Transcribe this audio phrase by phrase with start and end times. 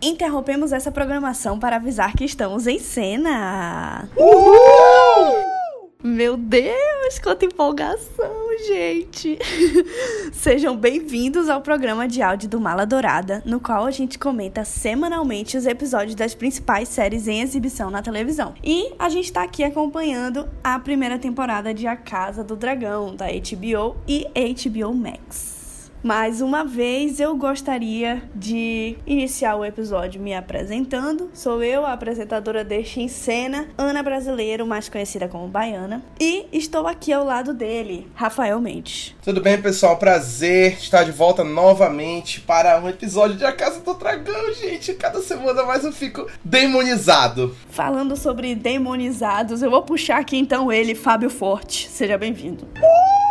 [0.00, 4.08] Interrompemos essa programação para avisar que estamos em cena.
[4.16, 5.44] Uhul!
[6.04, 8.32] Meu Deus, quanta empolgação,
[8.64, 9.36] gente!
[10.32, 15.56] Sejam bem-vindos ao programa de áudio do Mala Dourada, no qual a gente comenta semanalmente
[15.56, 18.54] os episódios das principais séries em exibição na televisão.
[18.62, 23.26] E a gente está aqui acompanhando a primeira temporada de A Casa do Dragão, da
[23.26, 25.57] HBO e HBO Max.
[26.08, 31.28] Mais uma vez, eu gostaria de iniciar o episódio me apresentando.
[31.34, 36.02] Sou eu, a apresentadora deste em cena, Ana Brasileiro, mais conhecida como Baiana.
[36.18, 39.14] E estou aqui ao lado dele, Rafael Mendes.
[39.22, 39.98] Tudo bem, pessoal?
[39.98, 44.94] Prazer estar de volta novamente para um episódio de A Casa do Dragão, gente.
[44.94, 47.54] Cada semana mais eu fico demonizado.
[47.68, 51.86] Falando sobre demonizados, eu vou puxar aqui então ele, Fábio Forte.
[51.86, 52.64] Seja bem-vindo.
[52.78, 53.27] Uh!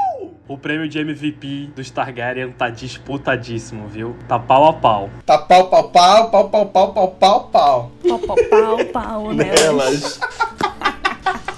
[0.47, 4.15] O prêmio de MVP do Targaryen tá disputadíssimo, viu?
[4.27, 5.09] Tá pau a pau.
[5.25, 7.91] Tá pau, pau, pau, pau, pau, pau, pau, pau, pau.
[8.07, 9.43] Pau, pau, pau, pau, né?
[9.43, 10.20] Nelas.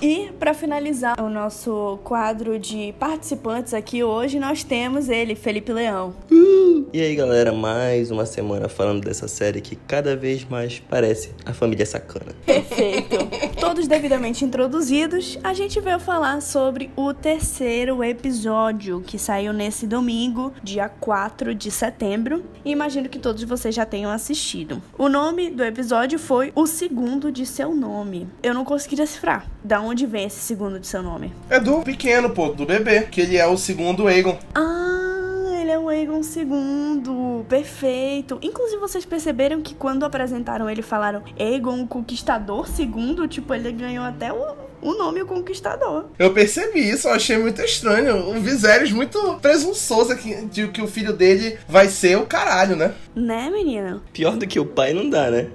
[0.01, 6.15] E para finalizar o nosso quadro de participantes aqui hoje, nós temos ele, Felipe Leão.
[6.31, 6.87] Uh!
[6.93, 11.53] E aí, galera, mais uma semana falando dessa série que cada vez mais parece a
[11.53, 12.33] família sacana.
[12.45, 13.17] Perfeito.
[13.59, 20.53] Todos devidamente introduzidos, a gente veio falar sobre o terceiro episódio que saiu nesse domingo,
[20.63, 22.43] dia 4 de setembro.
[22.63, 24.81] E imagino que todos vocês já tenham assistido.
[24.97, 28.27] O nome do episódio foi O Segundo de Seu Nome.
[28.41, 29.45] Eu não consegui decifrar.
[29.63, 31.33] Da onde vem esse segundo de seu nome?
[31.49, 34.37] É do pequeno, pô, do bebê, que ele é o segundo Aegon.
[34.53, 37.45] Ah, ele é o Aegon segundo.
[37.49, 38.37] Perfeito.
[38.41, 43.27] Inclusive, vocês perceberam que quando apresentaram ele, falaram Aegon Conquistador segundo?
[43.27, 46.05] Tipo, ele ganhou até o o nome o Conquistador.
[46.17, 48.29] Eu percebi isso, eu achei muito estranho.
[48.29, 52.93] O Viserys muito presunçoso que, de que o filho dele vai ser o caralho, né?
[53.15, 54.01] Né, menina?
[54.13, 55.47] Pior do que o pai não dá, né?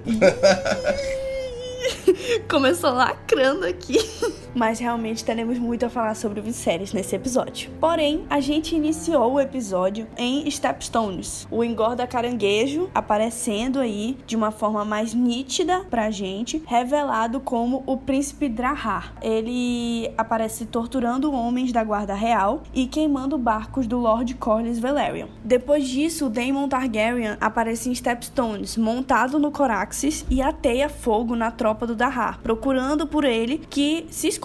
[2.49, 3.97] Começou lacrando aqui.
[4.55, 7.69] Mas realmente teremos muito a falar sobre Viserys nesse episódio.
[7.79, 11.45] Porém, a gente iniciou o episódio em Stepstones.
[11.51, 17.97] O engorda caranguejo aparecendo aí de uma forma mais nítida pra gente, revelado como o
[17.97, 19.13] príncipe Drahar.
[19.21, 25.27] Ele aparece torturando homens da guarda real e queimando barcos do Lord Corlys Velaryon.
[25.43, 31.85] Depois disso, Daemon Targaryen aparece em Stepstones, montado no Coraxes e ateia fogo na tropa
[31.85, 34.44] do Dahar, procurando por ele que se.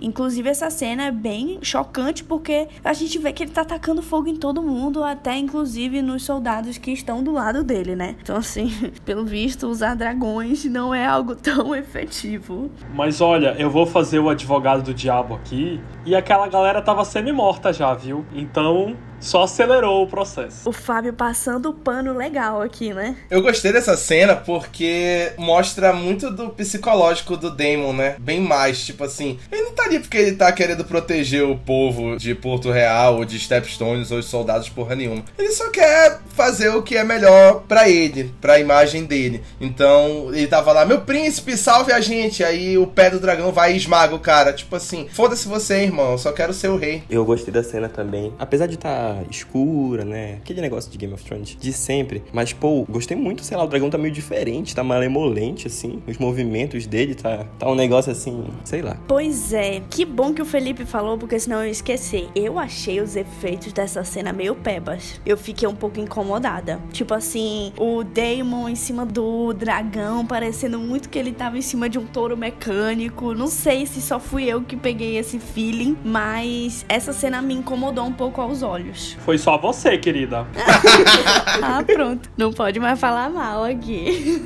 [0.00, 4.28] Inclusive, essa cena é bem chocante porque a gente vê que ele tá atacando fogo
[4.28, 8.16] em todo mundo, até inclusive nos soldados que estão do lado dele, né?
[8.20, 8.68] Então, assim,
[9.04, 12.70] pelo visto, usar dragões não é algo tão efetivo.
[12.94, 17.72] Mas olha, eu vou fazer o advogado do diabo aqui e aquela galera tava semi-morta
[17.72, 18.24] já, viu?
[18.34, 20.68] Então, só acelerou o processo.
[20.68, 23.16] O Fábio passando o pano legal aqui, né?
[23.30, 28.16] Eu gostei dessa cena porque mostra muito do psicológico do Damon, né?
[28.18, 32.16] Bem mais, tipo assim, ele não tá ali porque ele tá querendo proteger o povo
[32.16, 35.24] de Porto Real, ou de Stepstones, ou os soldados porra nenhuma.
[35.36, 39.42] Ele só quer fazer o que é melhor para ele, pra imagem dele.
[39.60, 42.44] Então, ele tava lá, meu príncipe, salve a gente.
[42.44, 44.52] Aí o pé do dragão vai e esmaga o cara.
[44.52, 47.02] Tipo assim, foda-se você, irmão, só quero ser o rei.
[47.10, 48.32] Eu gostei da cena também.
[48.38, 50.34] Apesar de estar escura, né?
[50.34, 52.22] Aquele negócio de Game of Thrones de sempre.
[52.32, 56.02] Mas, pô, gostei muito, sei lá, o dragão tá meio diferente, tá malemolente, assim.
[56.06, 58.96] Os movimentos dele tá, tá um negócio assim, sei lá.
[59.06, 62.28] Pois é, que bom que o Felipe falou, porque senão eu ia esquecer.
[62.34, 65.20] Eu achei os efeitos dessa cena meio pebas.
[65.24, 66.80] Eu fiquei um pouco incomodada.
[66.92, 71.88] Tipo assim, o Daemon em cima do dragão, parecendo muito que ele tava em cima
[71.88, 73.34] de um touro mecânico.
[73.34, 78.04] Não sei se só fui eu que peguei esse feeling, mas essa cena me incomodou
[78.04, 78.95] um pouco aos olhos.
[79.20, 80.46] Foi só você, querida.
[81.62, 82.28] ah, pronto.
[82.36, 84.42] Não pode mais falar mal aqui.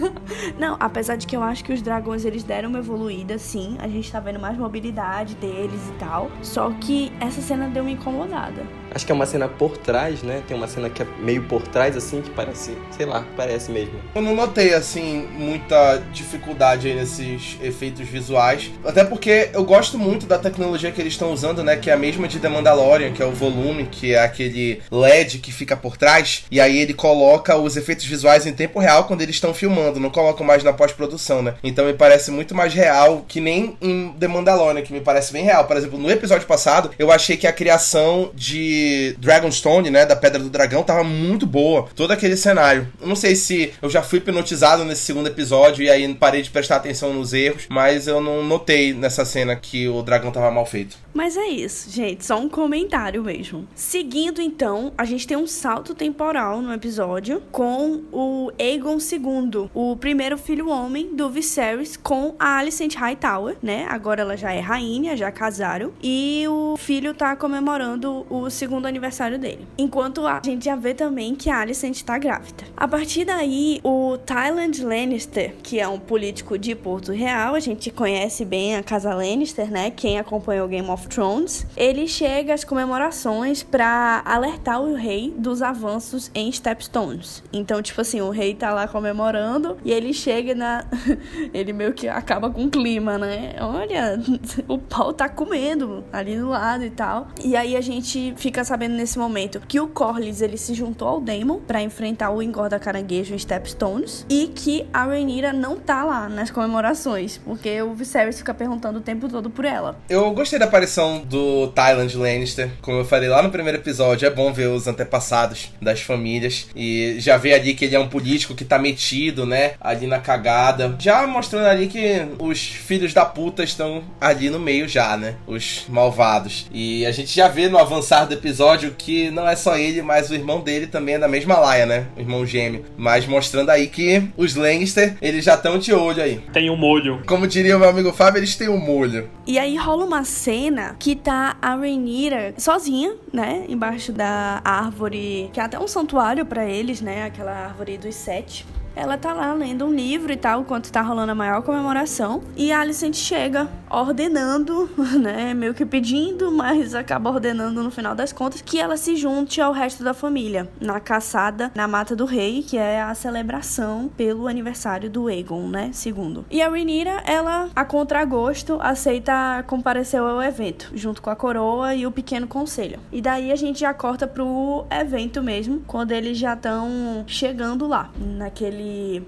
[0.59, 3.77] Não, apesar de que eu acho que os dragões eles deram uma evoluída, sim.
[3.79, 6.31] A gente tá vendo mais mobilidade deles e tal.
[6.43, 8.63] Só que essa cena deu uma incomodada.
[8.93, 10.43] Acho que é uma cena por trás, né?
[10.47, 13.95] Tem uma cena que é meio por trás, assim, que parece, sei lá, parece mesmo.
[14.15, 18.71] Eu não notei, assim, muita dificuldade aí nesses efeitos visuais.
[18.85, 21.77] Até porque eu gosto muito da tecnologia que eles estão usando, né?
[21.77, 25.39] Que é a mesma de The Mandalorian, que é o volume, que é aquele LED
[25.39, 26.45] que fica por trás.
[26.51, 30.11] E aí ele coloca os efeitos visuais em tempo real quando eles estão filmando, não
[30.11, 31.55] colocam mais na pós-produção, né?
[31.63, 35.45] Então me parece muito mais real que nem em The Mandalorian, que me parece bem
[35.45, 35.65] real.
[35.65, 40.39] Por exemplo, no episódio passado, eu achei que a criação de Dragonstone, né, da Pedra
[40.39, 41.89] do Dragão, tava muito boa.
[41.95, 42.89] Todo aquele cenário.
[43.01, 46.51] Eu não sei se eu já fui hipnotizado nesse segundo episódio e aí parei de
[46.51, 50.67] prestar atenção nos erros, mas eu não notei nessa cena que o dragão tava mal
[50.67, 50.97] feito.
[51.13, 53.67] Mas é isso, gente, só um comentário mesmo.
[53.75, 59.97] Seguindo então, a gente tem um salto temporal no episódio com o Aegon II, o
[59.97, 63.87] primeiro filho homem do Viserys com a Alicent Hightower, né?
[63.89, 69.39] Agora ela já é rainha, já casaram, e o filho tá comemorando o segundo aniversário
[69.39, 69.67] dele.
[69.77, 72.65] Enquanto a gente já vê também que a Alicent tá grávida.
[72.77, 77.91] A partir daí, o Tyland Lannister, que é um político de Porto Real, a gente
[77.91, 79.91] conhece bem a casa Lannister, né?
[79.91, 86.31] Quem acompanhou Game of Thrones, ele chega às comemorações para alertar o rei dos avanços
[86.35, 87.43] em Stepstones.
[87.53, 90.85] Então, tipo assim, o rei tá lá comemorando e ele chega na.
[91.53, 93.55] ele meio que acaba com o clima, né?
[93.61, 94.21] Olha,
[94.69, 97.29] o pau tá comendo ali do lado e tal.
[97.43, 101.21] E aí a gente fica sabendo nesse momento que o Corlys ele se juntou ao
[101.21, 106.29] Daemon para enfrentar o engorda caranguejo em Stepstones e que a Rhaenyra não tá lá
[106.29, 109.99] nas comemorações, porque o Viserys fica perguntando o tempo todo por ela.
[110.09, 110.90] Eu gostei da aparição
[111.27, 115.71] do Tyland Lannister, como eu falei lá no primeiro episódio, é bom ver os antepassados
[115.81, 119.73] das famílias e já ver ali que ele é um político que tá metido, né,
[119.81, 120.97] ali na cagada.
[120.99, 125.85] Já mostrando ali que os filhos da puta estão ali no meio já, né, os
[125.89, 126.67] malvados.
[126.73, 130.31] E a gente já vê no avançar do episódio que não é só ele, mas
[130.31, 132.85] o irmão dele também é da mesma laia, né, o irmão gêmeo.
[132.97, 136.41] Mas mostrando aí que os Lannister, eles já estão de olho aí.
[136.53, 137.23] Tem um molho.
[137.27, 139.29] Como diria o meu amigo Fábio, eles têm um molho.
[139.47, 145.61] E aí rola uma cena que tá a Rhaenyra sozinha, né, embaixo da árvore, que
[145.61, 148.67] é até um santuário para eles, né, aquela árvore dos sete.
[148.95, 152.43] Ela tá lá lendo um livro e tal, enquanto tá rolando a maior comemoração.
[152.57, 154.89] E a Alicent chega ordenando,
[155.21, 155.55] né?
[155.55, 159.73] Meio que pedindo, mas acaba ordenando no final das contas que ela se junte ao
[159.73, 165.11] resto da família na caçada na Mata do Rei, que é a celebração pelo aniversário
[165.11, 165.91] do Aegon, né?
[165.93, 166.45] Segundo.
[166.51, 172.07] E a Rhaenyra, ela, a contragosto, aceita comparecer ao evento, junto com a coroa e
[172.07, 172.99] o pequeno conselho.
[173.13, 178.11] E daí a gente já corta pro evento mesmo, quando eles já estão chegando lá,
[178.19, 178.80] naquele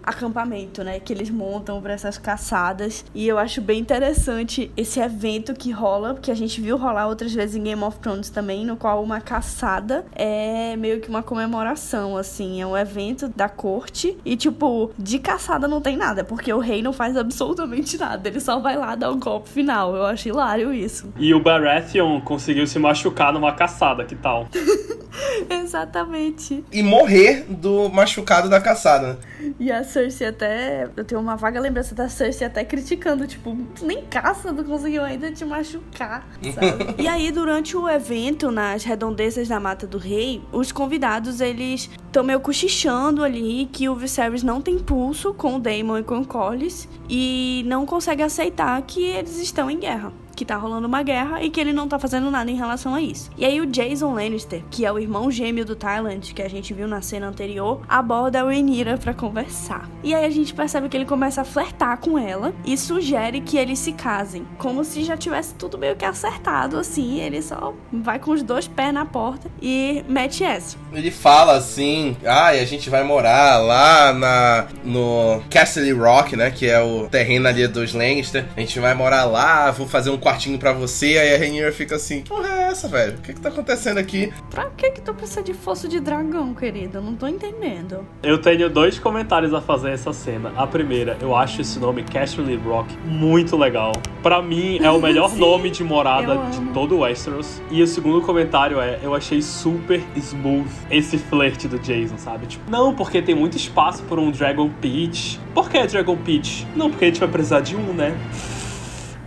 [0.02, 3.04] acampamento, né, que eles montam para essas caçadas.
[3.14, 7.32] E eu acho bem interessante esse evento que rola, porque a gente viu rolar outras
[7.32, 12.16] vezes em Game of Thrones também, no qual uma caçada é meio que uma comemoração,
[12.16, 16.58] assim, é um evento da corte e tipo, de caçada não tem nada, porque o
[16.58, 19.94] rei não faz absolutamente nada, ele só vai lá dar o um golpe final.
[19.94, 21.12] Eu acho hilário isso.
[21.18, 24.48] E o Baratheon conseguiu se machucar numa caçada, que tal?
[25.48, 26.64] Exatamente.
[26.72, 29.18] E morrer do machucado da caçada.
[29.58, 30.88] E a Cersei até.
[30.96, 35.30] Eu tenho uma vaga lembrança da Cersei até criticando, tipo, nem caça, tu conseguiu ainda
[35.30, 36.94] te machucar, sabe?
[37.02, 42.22] e aí, durante o evento, nas redondezas da Mata do Rei, os convidados, eles estão
[42.22, 46.26] meio cochichando ali que o Viserys não tem pulso com o Daemon e com o
[46.26, 51.42] Corlys e não consegue aceitar que eles estão em guerra que tá rolando uma guerra
[51.42, 53.30] e que ele não tá fazendo nada em relação a isso.
[53.36, 56.74] E aí o Jason Lannister, que é o irmão gêmeo do Thailand, que a gente
[56.74, 59.88] viu na cena anterior, aborda a Rhaenyra para conversar.
[60.02, 63.56] E aí a gente percebe que ele começa a flertar com ela e sugere que
[63.56, 68.18] eles se casem, como se já tivesse tudo meio que acertado assim, ele só vai
[68.18, 70.76] com os dois pés na porta e mete essa.
[70.92, 76.50] Ele fala assim: "Ah, e a gente vai morar lá na no Castle Rock, né,
[76.50, 78.46] que é o terreno ali dos Lannister.
[78.56, 81.96] A gente vai morar lá, vou fazer um quartinho pra você, aí a Rainier fica
[81.96, 83.18] assim, que porra é essa, velho?
[83.18, 84.32] O que que tá acontecendo aqui?
[84.50, 87.00] Pra que que tu precisa de fosso de dragão, querida?
[87.00, 88.06] Não tô entendendo.
[88.22, 90.52] Eu tenho dois comentários a fazer essa cena.
[90.56, 93.92] A primeira, eu acho esse nome Castle Rock muito legal.
[94.22, 96.72] Pra mim, é o melhor Sim, nome de morada de amo.
[96.72, 97.60] todo o Westeros.
[97.70, 102.46] E o segundo comentário é, eu achei super smooth esse flerte do Jason, sabe?
[102.46, 105.40] Tipo, não, porque tem muito espaço por um Dragon Peach.
[105.54, 106.66] Por que Dragon Peach?
[106.76, 108.16] Não, porque a gente vai precisar de um, né?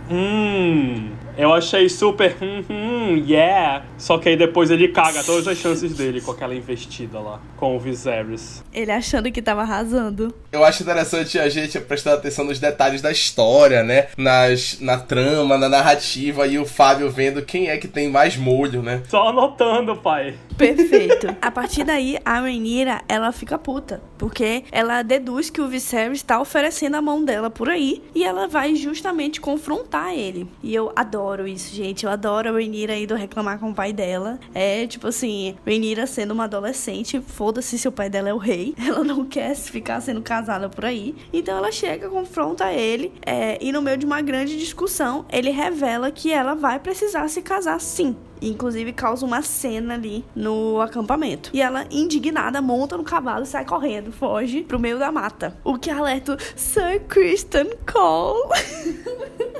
[0.08, 3.84] Hum, eu achei super hum, hum, yeah.
[3.98, 7.76] Só que aí depois ele caga todas as chances dele com aquela investida lá, com
[7.76, 8.64] o Viserys.
[8.72, 10.34] Ele achando que tava arrasando.
[10.50, 14.08] Eu acho interessante a gente prestar atenção nos detalhes da história, né?
[14.16, 18.82] Nas, na trama, na narrativa e o Fábio vendo quem é que tem mais molho,
[18.82, 19.02] né?
[19.08, 20.34] Só anotando, pai.
[20.56, 21.36] Perfeito.
[21.42, 24.00] A partir daí, a Rhaenyra, ela fica puta.
[24.16, 28.02] Porque ela deduz que o Viserys tá oferecendo a mão dela por aí.
[28.14, 30.48] E ela vai justamente confrontar ele.
[30.62, 32.04] E eu adoro isso, gente.
[32.04, 34.38] Eu adoro a Rhaenyra indo reclamar com o pai dela.
[34.54, 37.20] É, tipo assim, Rhaenyra sendo uma adolescente.
[37.20, 38.74] Foda-se se o pai dela é o rei.
[38.86, 41.14] Ela não quer ficar sendo casada por aí.
[41.32, 43.12] Então ela chega, confronta ele.
[43.24, 47.42] É, e no meio de uma grande discussão, ele revela que ela vai precisar se
[47.42, 48.16] casar sim.
[48.40, 51.50] Inclusive causa uma cena ali no acampamento.
[51.52, 55.56] E ela, indignada, monta no cavalo e sai correndo, foge pro meio da mata.
[55.64, 58.50] O que alerta Sir Kristen Cole.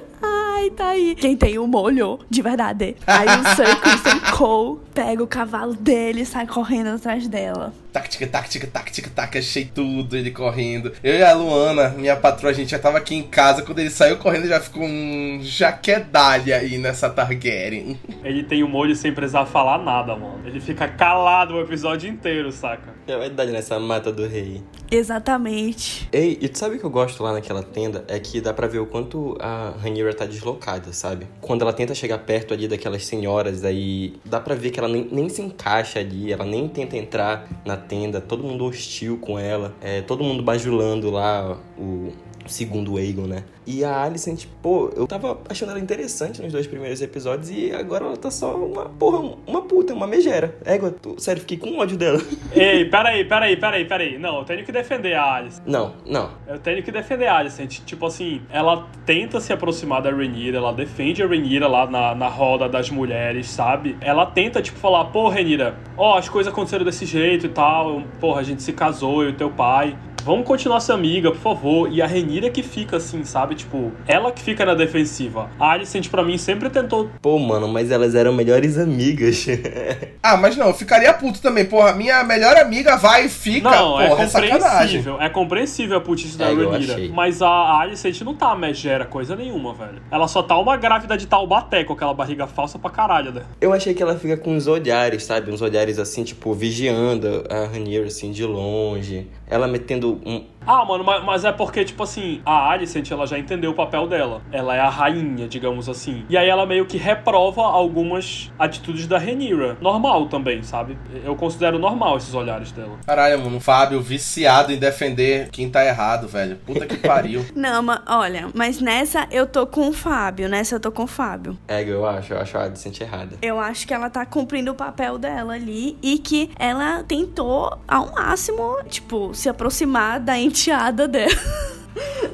[0.23, 1.15] Ai, tá aí.
[1.15, 2.97] Quem tem o molho, de verdade.
[3.07, 7.73] Aí o Sir Christian Cole pega o cavalo dele e sai correndo atrás dela.
[7.93, 10.93] Tac, tic, tac, tic, tac, tic, tac, achei tudo ele correndo.
[11.03, 13.63] Eu e a Luana, minha patroa, a gente já tava aqui em casa.
[13.63, 17.99] Quando ele saiu correndo, já ficou um jaquedalha aí nessa Targaryen.
[18.23, 20.41] Ele tem o molho sem precisar falar nada, mano.
[20.45, 22.93] Ele fica calado o episódio inteiro, saca?
[23.07, 24.63] É verdade nessa mata do rei.
[24.91, 26.09] Exatamente.
[26.13, 28.05] Ei, e tu sabe o que eu gosto lá naquela tenda?
[28.09, 31.27] É que dá pra ver o quanto a Rhaenyra tá deslocada, sabe?
[31.41, 35.09] Quando ela tenta chegar perto ali daquelas senhoras, aí dá pra ver que ela nem,
[35.11, 39.75] nem se encaixa ali, ela nem tenta entrar na tenda, todo mundo hostil com ela,
[39.81, 42.13] é, todo mundo bajulando lá o
[42.49, 43.45] segundo Aegon, né?
[43.67, 48.05] E a Alicent, pô, eu tava achando ela interessante nos dois primeiros episódios e agora
[48.05, 50.57] ela tá só uma porra, uma puta, uma megera.
[50.65, 52.21] Égua, tô, sério, fiquei com ódio dela.
[52.55, 54.19] Ei, peraí, peraí, peraí, peraí.
[54.19, 55.61] Não, eu tenho que defender a Alice.
[55.67, 56.31] Não, não.
[56.47, 57.81] Eu tenho que defender a Alicent.
[57.85, 62.29] Tipo assim, ela tenta se aproximar da Rhaenyra, ela defende a Rhaenyra lá na, na
[62.29, 63.97] roda das mulheres, sabe?
[64.01, 68.41] Ela tenta, tipo, falar, pô, Rhaenyra, ó, as coisas aconteceram desse jeito e tal, porra,
[68.41, 71.93] a gente se casou, eu e teu pai vamos continuar ser amiga, por favor.
[71.93, 73.55] E a Renira que fica assim, sabe?
[73.55, 75.49] Tipo, ela que fica na defensiva.
[75.59, 77.09] A Alicent, pra mim, sempre tentou.
[77.23, 79.47] Pô, mano, mas elas eram melhores amigas.
[80.21, 81.65] ah, mas não, eu ficaria puto também.
[81.65, 83.71] Porra, minha melhor amiga vai e fica.
[83.71, 85.21] Não, é porra, é, compreensível.
[85.21, 86.97] É, é compreensível a putice da É, Renira.
[87.15, 90.03] Mas a, a Alicent não tá megera coisa nenhuma, velho.
[90.11, 93.43] Ela só tá uma grávida de Taubaté com aquela barriga falsa pra caralho, né?
[93.61, 95.53] Eu achei que ela fica com uns olhares, sabe?
[95.53, 99.29] Uns olhares assim, tipo, vigiando a Rhaenyra, assim, de longe.
[99.49, 100.45] Ela metendo um...
[100.67, 104.09] Ah, mano, mas, mas é porque, tipo assim, a Alicent, ela já entendeu o papel
[104.09, 104.43] dela.
[104.51, 106.25] Ela é a rainha, digamos assim.
[106.29, 109.77] E aí ela meio que reprova algumas atitudes da Renira.
[109.81, 110.99] Normal também, sabe?
[111.25, 112.99] Eu considero normal esses olhares dela.
[113.07, 116.57] Caralho, mano, o Fábio viciado em defender quem tá errado, velho.
[116.67, 117.47] Puta que pariu.
[117.55, 120.49] Não, mas olha, mas nessa eu tô com o Fábio.
[120.49, 121.57] Nessa eu tô com o Fábio.
[121.69, 123.37] É, eu acho, eu acho a Alicent errada.
[123.41, 128.13] Eu acho que ela tá cumprindo o papel dela ali e que ela tentou ao
[128.13, 131.31] máximo, tipo, se aproximar da enteada dela.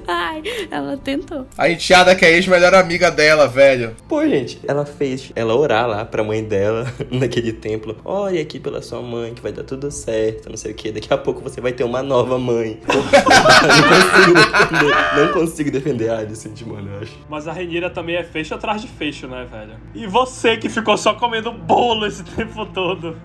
[0.06, 1.46] Ai, ela tentou.
[1.56, 3.94] A enteada que é a ex-melhor amiga dela, velho.
[4.08, 7.96] Pô, gente, ela fez ela orar lá pra mãe dela naquele templo.
[8.04, 10.90] Olha aqui pela sua mãe que vai dar tudo certo, não sei o que.
[10.90, 12.80] Daqui a pouco você vai ter uma nova mãe.
[12.88, 17.12] não consigo defender, não consigo defender a Alicent, mano, eu acho.
[17.28, 19.76] Mas a Renira também é fecho atrás de fecho, né, velho?
[19.94, 23.16] E você que ficou só comendo bolo esse tempo todo.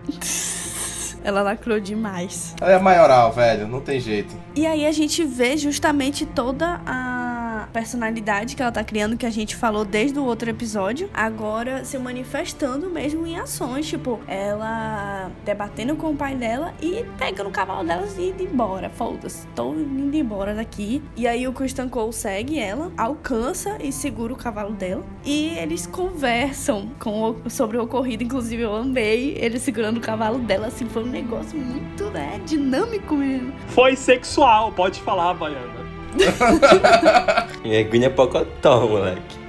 [1.28, 2.56] Ela lacrou demais.
[2.62, 3.68] Ela é maioral, velho.
[3.68, 4.34] Não tem jeito.
[4.56, 7.27] E aí a gente vê justamente toda a
[7.68, 11.98] personalidade que ela tá criando, que a gente falou desde o outro episódio, agora se
[11.98, 17.86] manifestando mesmo em ações, tipo, ela debatendo com o pai dela e pegando o cavalo
[17.88, 18.90] dela e indo embora.
[18.90, 21.02] Foda-se, tô indo embora daqui.
[21.16, 25.04] E aí o Christian Cole segue ela, alcança e segura o cavalo dela.
[25.26, 30.40] E eles conversam com o- sobre o ocorrido, inclusive eu amei ele segurando o cavalo
[30.40, 33.54] dela, assim, foi um negócio muito, né, dinâmico mesmo.
[33.68, 35.77] Foi sexual, pode falar, Baiana.
[37.66, 39.47] É Gwyneth Pocotó, moleque.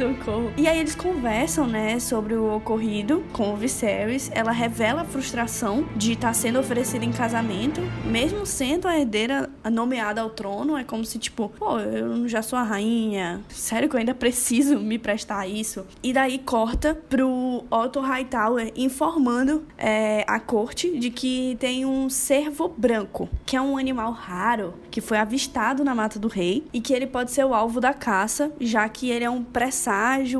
[0.00, 0.50] Socorro.
[0.56, 4.30] E aí eles conversam, né, sobre o ocorrido com o Viserys.
[4.32, 10.22] Ela revela a frustração de estar sendo oferecida em casamento, mesmo sendo a herdeira nomeada
[10.22, 10.78] ao trono.
[10.78, 13.42] É como se, tipo, pô, eu já sou a rainha.
[13.50, 15.84] Sério que eu ainda preciso me prestar a isso?
[16.02, 22.72] E daí corta pro Otto Hightower informando é, a corte de que tem um cervo
[22.74, 26.94] branco, que é um animal raro, que foi avistado na Mata do Rei e que
[26.94, 29.89] ele pode ser o alvo da caça, já que ele é um presságio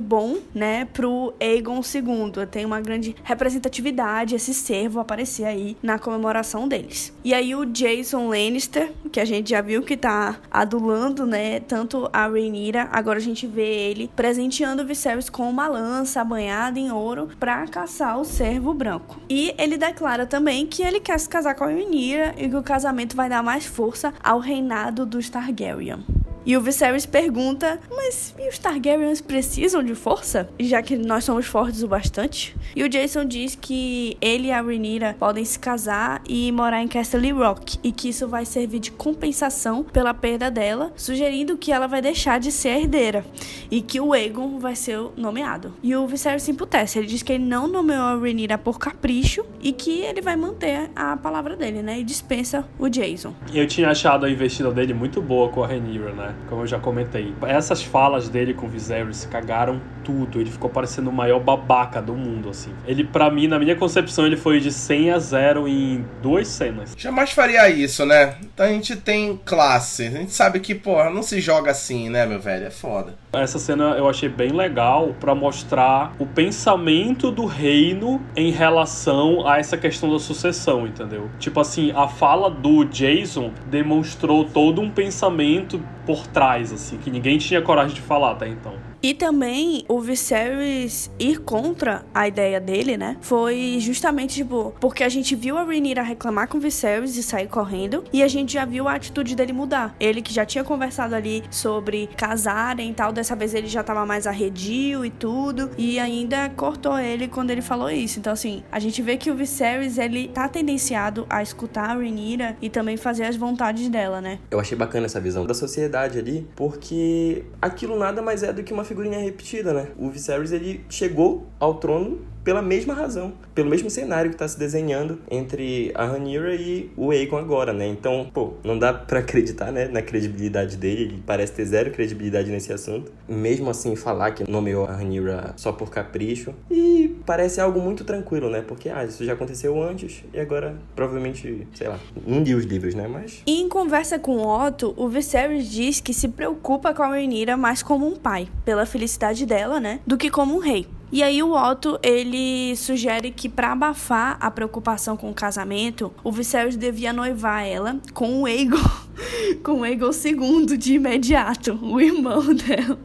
[0.00, 2.46] bom, né, pro Aegon II.
[2.50, 7.12] Tem uma grande representatividade esse cervo aparecer aí na comemoração deles.
[7.24, 12.08] E aí o Jason Lannister, que a gente já viu que tá adulando, né, tanto
[12.12, 16.90] a Rhaenyra, agora a gente vê ele presenteando o Viserys com uma lança banhada em
[16.90, 19.20] ouro pra caçar o cervo branco.
[19.28, 22.62] E ele declara também que ele quer se casar com a Rhaenyra e que o
[22.62, 26.04] casamento vai dar mais força ao reinado dos Targaryen.
[26.50, 30.48] E o Viserys pergunta: Mas e os Targaryens precisam de força?
[30.58, 32.56] Já que nós somos fortes o bastante?
[32.74, 36.88] E o Jason diz que ele e a Rhaenyra podem se casar e morar em
[36.88, 41.86] Castle Rock e que isso vai servir de compensação pela perda dela, sugerindo que ela
[41.86, 43.24] vai deixar de ser herdeira
[43.70, 45.72] e que o Aegon vai ser nomeado.
[45.84, 49.46] E o Viserys se emputece, ele diz que ele não nomeou a Rhaenyra por capricho
[49.60, 52.00] e que ele vai manter a palavra dele, né?
[52.00, 53.32] E dispensa o Jason.
[53.54, 56.34] Eu tinha achado a investida dele muito boa com a Renira, né?
[56.48, 57.34] Como eu já comentei.
[57.46, 60.40] Essas falas dele com o Viserys cagaram tudo.
[60.40, 62.72] Ele ficou parecendo o maior babaca do mundo, assim.
[62.86, 66.94] Ele, para mim, na minha concepção, ele foi de 100 a 0 em duas cenas.
[66.96, 68.36] Jamais faria isso, né?
[68.42, 70.06] Então a gente tem classe.
[70.06, 72.66] A gente sabe que, porra, não se joga assim, né, meu velho?
[72.66, 73.14] É foda.
[73.32, 79.58] Essa cena eu achei bem legal para mostrar o pensamento do reino em relação a
[79.58, 81.30] essa questão da sucessão, entendeu?
[81.38, 87.38] Tipo assim, a fala do Jason demonstrou todo um pensamento por trás, assim, que ninguém
[87.38, 88.74] tinha coragem de falar até então.
[89.02, 93.16] E também o Viserys ir contra a ideia dele, né?
[93.20, 97.48] Foi justamente, tipo, porque a gente viu a Rhaenyra reclamar com o Viserys e sair
[97.48, 99.96] correndo, e a gente já viu a atitude dele mudar.
[99.98, 104.04] Ele que já tinha conversado ali sobre casarem e tal, dessa vez ele já tava
[104.04, 108.18] mais arredio e tudo, e ainda cortou ele quando ele falou isso.
[108.18, 112.56] Então, assim, a gente vê que o Viserys, ele tá tendenciado a escutar a Rhaenyra
[112.60, 114.38] e também fazer as vontades dela, né?
[114.50, 118.72] Eu achei bacana essa visão da sociedade ali, porque aquilo nada mais é do que
[118.72, 119.86] uma figurinha repetida, né?
[119.96, 122.18] O Viserys ele chegou ao trono
[122.50, 127.12] pela mesma razão, pelo mesmo cenário que está se desenhando entre a Rhaenyra e o
[127.12, 127.86] Aegon agora, né?
[127.86, 132.50] Então, pô, não dá para acreditar, né, na credibilidade dele, ele parece ter zero credibilidade
[132.50, 133.12] nesse assunto.
[133.28, 138.50] Mesmo assim, falar que nomeou a Rhaenyra só por capricho e parece algo muito tranquilo,
[138.50, 138.64] né?
[138.66, 142.96] Porque ah, isso já aconteceu antes e agora provavelmente, sei lá, um dia os livros,
[142.96, 143.06] né?
[143.06, 147.56] Mas E em conversa com Otto, o Viserys diz que se preocupa com a Rhaenyra
[147.56, 150.88] mais como um pai, pela felicidade dela, né, do que como um rei.
[151.12, 156.30] E aí o Otto, ele sugere que para abafar a preocupação com o casamento, o
[156.30, 158.78] Viserys devia noivar ela com o Aegon,
[159.64, 162.98] com o Aegon II de imediato, o irmão dela,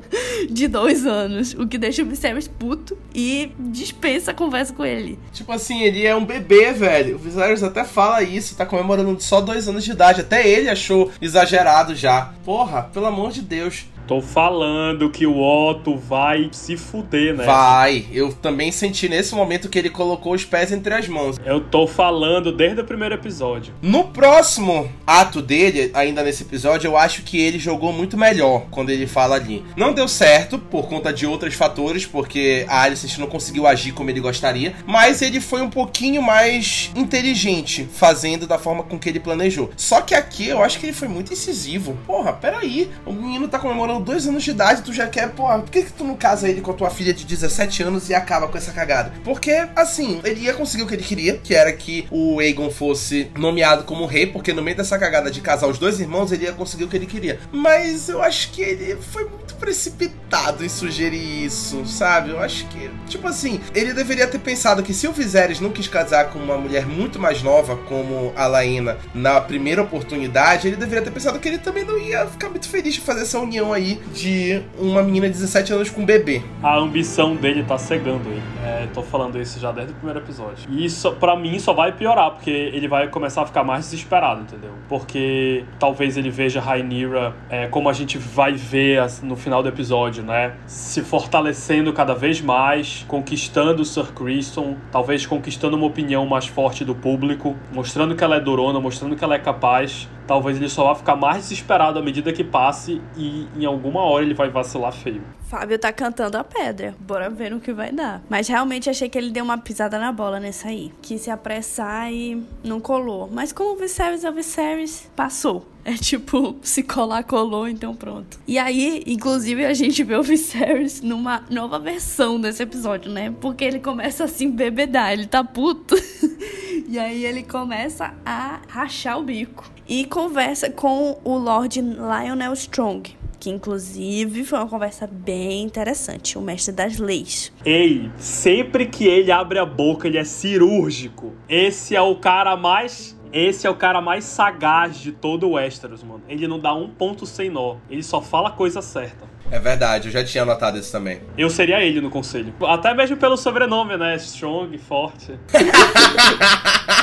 [0.48, 5.18] de dois anos, o que deixa o Viserys puto e dispensa a conversa com ele.
[5.34, 7.16] Tipo assim, ele é um bebê, velho.
[7.16, 10.22] O Viserys até fala isso, tá comemorando só dois anos de idade.
[10.22, 12.34] Até ele achou exagerado já.
[12.44, 13.86] Porra, pelo amor de Deus.
[14.08, 17.44] Tô falando que o Otto vai se fuder, né?
[17.44, 18.06] Vai.
[18.12, 21.38] Eu também senti nesse momento que ele colocou os pés entre as mãos.
[21.44, 23.74] Eu tô falando desde o primeiro episódio.
[23.82, 28.92] No próximo ato dele, ainda nesse episódio, eu acho que ele jogou muito melhor quando
[28.92, 29.66] ele fala ali.
[29.76, 34.12] Não deu certo por conta de outros fatores, porque a Alicent não conseguiu agir como
[34.12, 39.20] ele gostaria, mas ele foi um pouquinho mais inteligente fazendo da forma com que ele
[39.20, 39.72] planejou.
[39.76, 41.98] Só que aqui eu acho que ele foi muito incisivo.
[42.06, 42.92] Porra, peraí.
[43.06, 45.94] O menino tá comemorando dois anos de idade, tu já quer, porra, por que, que
[45.94, 48.72] tu não casa ele com a tua filha de 17 anos e acaba com essa
[48.72, 49.14] cagada?
[49.24, 53.32] Porque, assim, ele ia conseguir o que ele queria, que era que o Aegon fosse
[53.38, 56.54] nomeado como rei, porque no meio dessa cagada de casar os dois irmãos, ele ia
[56.54, 57.40] conseguir o que ele queria.
[57.52, 62.32] Mas eu acho que ele foi muito precipitado em sugerir isso, sabe?
[62.32, 65.88] Eu acho que, tipo assim, ele deveria ter pensado que se o Viserys não quis
[65.88, 71.04] casar com uma mulher muito mais nova, como a Laena, na primeira oportunidade, ele deveria
[71.04, 73.85] ter pensado que ele também não ia ficar muito feliz de fazer essa união aí
[73.94, 76.42] de uma menina de 17 anos com um bebê.
[76.64, 78.42] A ambição dele tá cegando ele.
[78.66, 80.68] É, tô falando isso já desde o primeiro episódio.
[80.70, 84.42] E isso, pra mim, só vai piorar, porque ele vai começar a ficar mais desesperado,
[84.42, 84.72] entendeu?
[84.90, 90.24] Porque talvez ele veja Rhaenyra, é, como a gente vai ver no final do episódio,
[90.24, 90.54] né?
[90.66, 96.84] Se fortalecendo cada vez mais, conquistando o Sir Criston, talvez conquistando uma opinião mais forte
[96.84, 100.08] do público, mostrando que ela é durona, mostrando que ela é capaz.
[100.28, 104.24] Talvez ele só vá ficar mais desesperado à medida que passe e em alguma hora
[104.24, 105.22] ele vai vacilar feio.
[105.48, 106.96] Fábio tá cantando a pedra.
[107.00, 108.24] Bora ver no que vai dar.
[108.28, 110.92] Mas realmente achei que ele deu uma pisada na bola nessa aí.
[111.02, 113.30] Quis se apressar e não colou.
[113.32, 115.66] Mas como o Viserys é o Viserys, passou.
[115.86, 118.40] É tipo, se colar, colou, então pronto.
[118.48, 123.32] E aí, inclusive, a gente vê o Viserys numa nova versão desse episódio, né?
[123.40, 125.96] Porque ele começa assim, bebedar, ele tá puto.
[126.90, 129.75] e aí ele começa a rachar o bico.
[129.88, 136.42] E conversa com o Lord Lionel Strong que inclusive foi uma conversa bem interessante, o
[136.42, 137.54] mestre das leis.
[137.64, 141.32] Ei, sempre que ele abre a boca, ele é cirúrgico.
[141.48, 146.02] Esse é o cara mais esse é o cara mais sagaz de todo o Westeros,
[146.02, 146.24] mano.
[146.30, 147.76] Ele não dá um ponto sem nó.
[147.90, 149.26] Ele só fala a coisa certa.
[149.52, 151.22] É verdade, eu já tinha notado isso também.
[151.38, 152.54] Eu seria ele no conselho.
[152.62, 154.16] Até mesmo pelo sobrenome, né?
[154.16, 155.38] Strong, forte.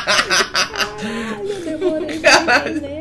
[2.83, 2.92] that.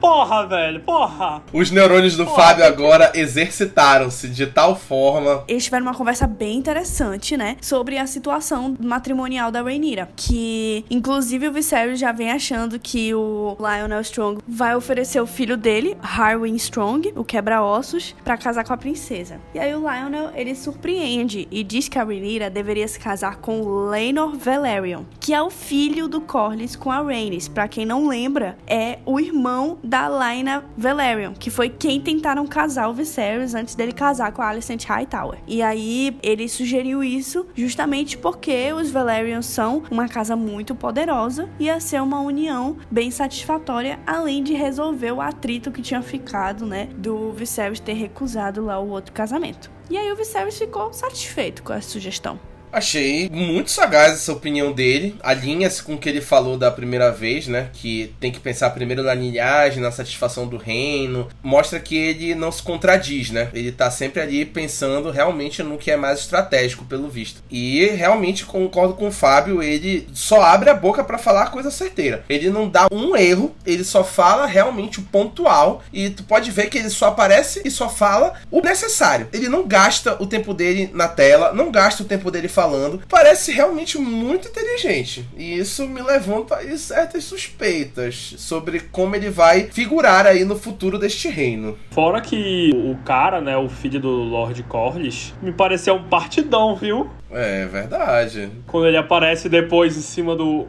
[0.00, 1.42] Porra, velho, porra!
[1.52, 5.44] Os neurônios do Porra, Fábio agora exercitaram-se de tal forma.
[5.46, 7.58] Eles tiveram uma conversa bem interessante, né?
[7.60, 10.08] Sobre a situação matrimonial da Rhaenyra.
[10.16, 15.56] Que, inclusive, o Viserys já vem achando que o Lionel Strong vai oferecer o filho
[15.56, 19.38] dele, Harwin Strong, o quebra-ossos, pra casar com a princesa.
[19.54, 23.60] E aí o Lionel, ele surpreende e diz que a Rhaenyra deveria se casar com
[23.60, 27.48] o Laenor Velaryon, que é o filho do Corlys com a Rhaenys.
[27.48, 32.88] Pra quem não lembra, é o irmão da Laina Velaryon, que foi quem tentaram casar
[32.88, 35.40] o Viserys antes dele casar com a Alicent Hightower.
[35.48, 41.64] E aí ele sugeriu isso justamente porque os Velaryon são uma casa muito poderosa e
[41.64, 46.88] ia ser uma união bem satisfatória, além de resolver o atrito que tinha ficado, né,
[46.96, 49.72] do Viserys ter recusado lá o outro casamento.
[49.90, 52.38] E aí o Viserys ficou satisfeito com essa sugestão.
[52.72, 55.16] Achei muito sagaz essa opinião dele.
[55.22, 57.68] Alinha-se com o que ele falou da primeira vez, né?
[57.72, 61.28] Que tem que pensar primeiro na linhagem, na satisfação do reino.
[61.42, 63.48] Mostra que ele não se contradiz, né?
[63.52, 67.42] Ele tá sempre ali pensando realmente no que é mais estratégico, pelo visto.
[67.50, 71.70] E realmente concordo com o Fábio, ele só abre a boca para falar a coisa
[71.70, 72.24] certeira.
[72.28, 75.82] Ele não dá um erro, ele só fala realmente o pontual.
[75.92, 79.28] E tu pode ver que ele só aparece e só fala o necessário.
[79.32, 83.00] Ele não gasta o tempo dele na tela, não gasta o tempo dele falando falando,
[83.08, 85.24] parece realmente muito inteligente.
[85.34, 91.28] E isso me levanta certas suspeitas sobre como ele vai figurar aí no futuro deste
[91.28, 91.78] reino.
[91.90, 97.08] Fora que o cara, né, o filho do Lord Corlys, me pareceu um partidão, viu?
[97.30, 98.50] É verdade.
[98.66, 100.66] Quando ele aparece depois em cima do.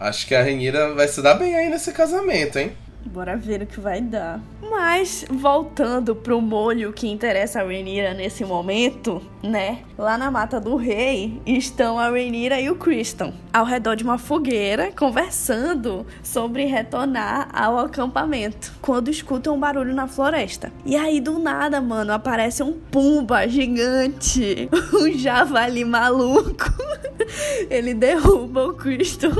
[0.00, 2.72] Acho que a Renira vai se dar bem aí nesse casamento, hein?
[3.06, 4.40] Bora ver o que vai dar.
[4.70, 9.80] Mas, voltando pro molho que interessa a Rhaenyra nesse momento, né?
[9.96, 14.18] Lá na Mata do Rei estão a Rhaenyra e o Criston, ao redor de uma
[14.18, 20.72] fogueira, conversando sobre retornar ao acampamento, quando escutam um barulho na floresta.
[20.84, 26.72] E aí, do nada, mano, aparece um pumba gigante, um javali maluco.
[27.70, 29.32] Ele derruba o Criston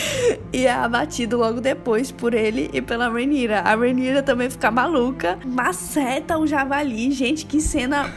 [0.52, 3.60] e é abatido logo depois por ele e pela Rhaenyra.
[3.60, 7.10] A Rhaenyra também fica maluca, maceta o javali.
[7.12, 8.06] Gente, que cena.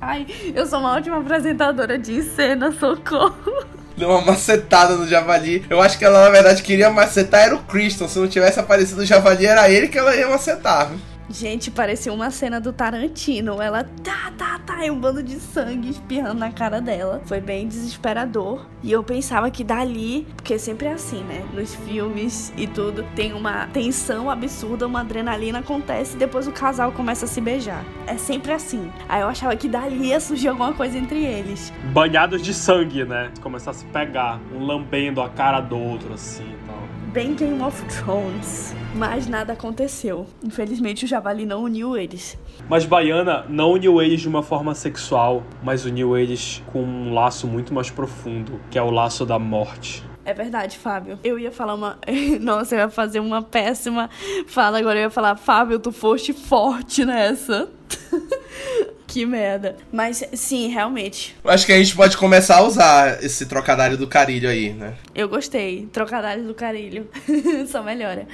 [0.00, 3.64] Ai, eu sou uma ótima apresentadora de cena, socorro.
[3.96, 5.64] Deu uma macetada no javali.
[5.68, 8.08] Eu acho que ela, na verdade, queria macetar era o Christian.
[8.08, 10.90] Se não tivesse aparecido o javali, era ele que ela ia macetar.
[11.30, 13.62] Gente, parecia uma cena do Tarantino.
[13.62, 17.22] Ela tá, tá, tá, e um bando de sangue espirrando na cara dela.
[17.24, 18.66] Foi bem desesperador.
[18.82, 21.44] E eu pensava que dali, porque sempre é assim, né?
[21.54, 26.90] Nos filmes e tudo, tem uma tensão absurda, uma adrenalina acontece e depois o casal
[26.90, 27.84] começa a se beijar.
[28.08, 28.90] É sempre assim.
[29.08, 31.72] Aí eu achava que dali ia surgir alguma coisa entre eles.
[31.92, 33.30] Banhados de sangue, né?
[33.40, 36.79] Começar a se pegar, um lambendo a cara do outro, assim e tal
[37.12, 38.74] bem Game of Thrones.
[38.94, 40.26] Mas nada aconteceu.
[40.44, 42.38] Infelizmente o Javali não uniu eles.
[42.68, 47.48] Mas Baiana não uniu eles de uma forma sexual, mas uniu eles com um laço
[47.48, 50.04] muito mais profundo, que é o laço da morte.
[50.24, 51.18] É verdade, Fábio.
[51.24, 51.98] Eu ia falar uma.
[52.40, 54.08] Nossa, eu ia fazer uma péssima
[54.46, 54.98] fala agora.
[54.98, 57.68] Eu ia falar, Fábio, tu foste forte nessa.
[59.10, 59.76] Que merda.
[59.92, 61.34] Mas sim, realmente.
[61.44, 64.94] Acho que a gente pode começar a usar esse trocadilho do carilho aí, né?
[65.12, 65.88] Eu gostei.
[65.92, 67.08] Trocadilho do carilho.
[67.66, 68.28] Só melhora.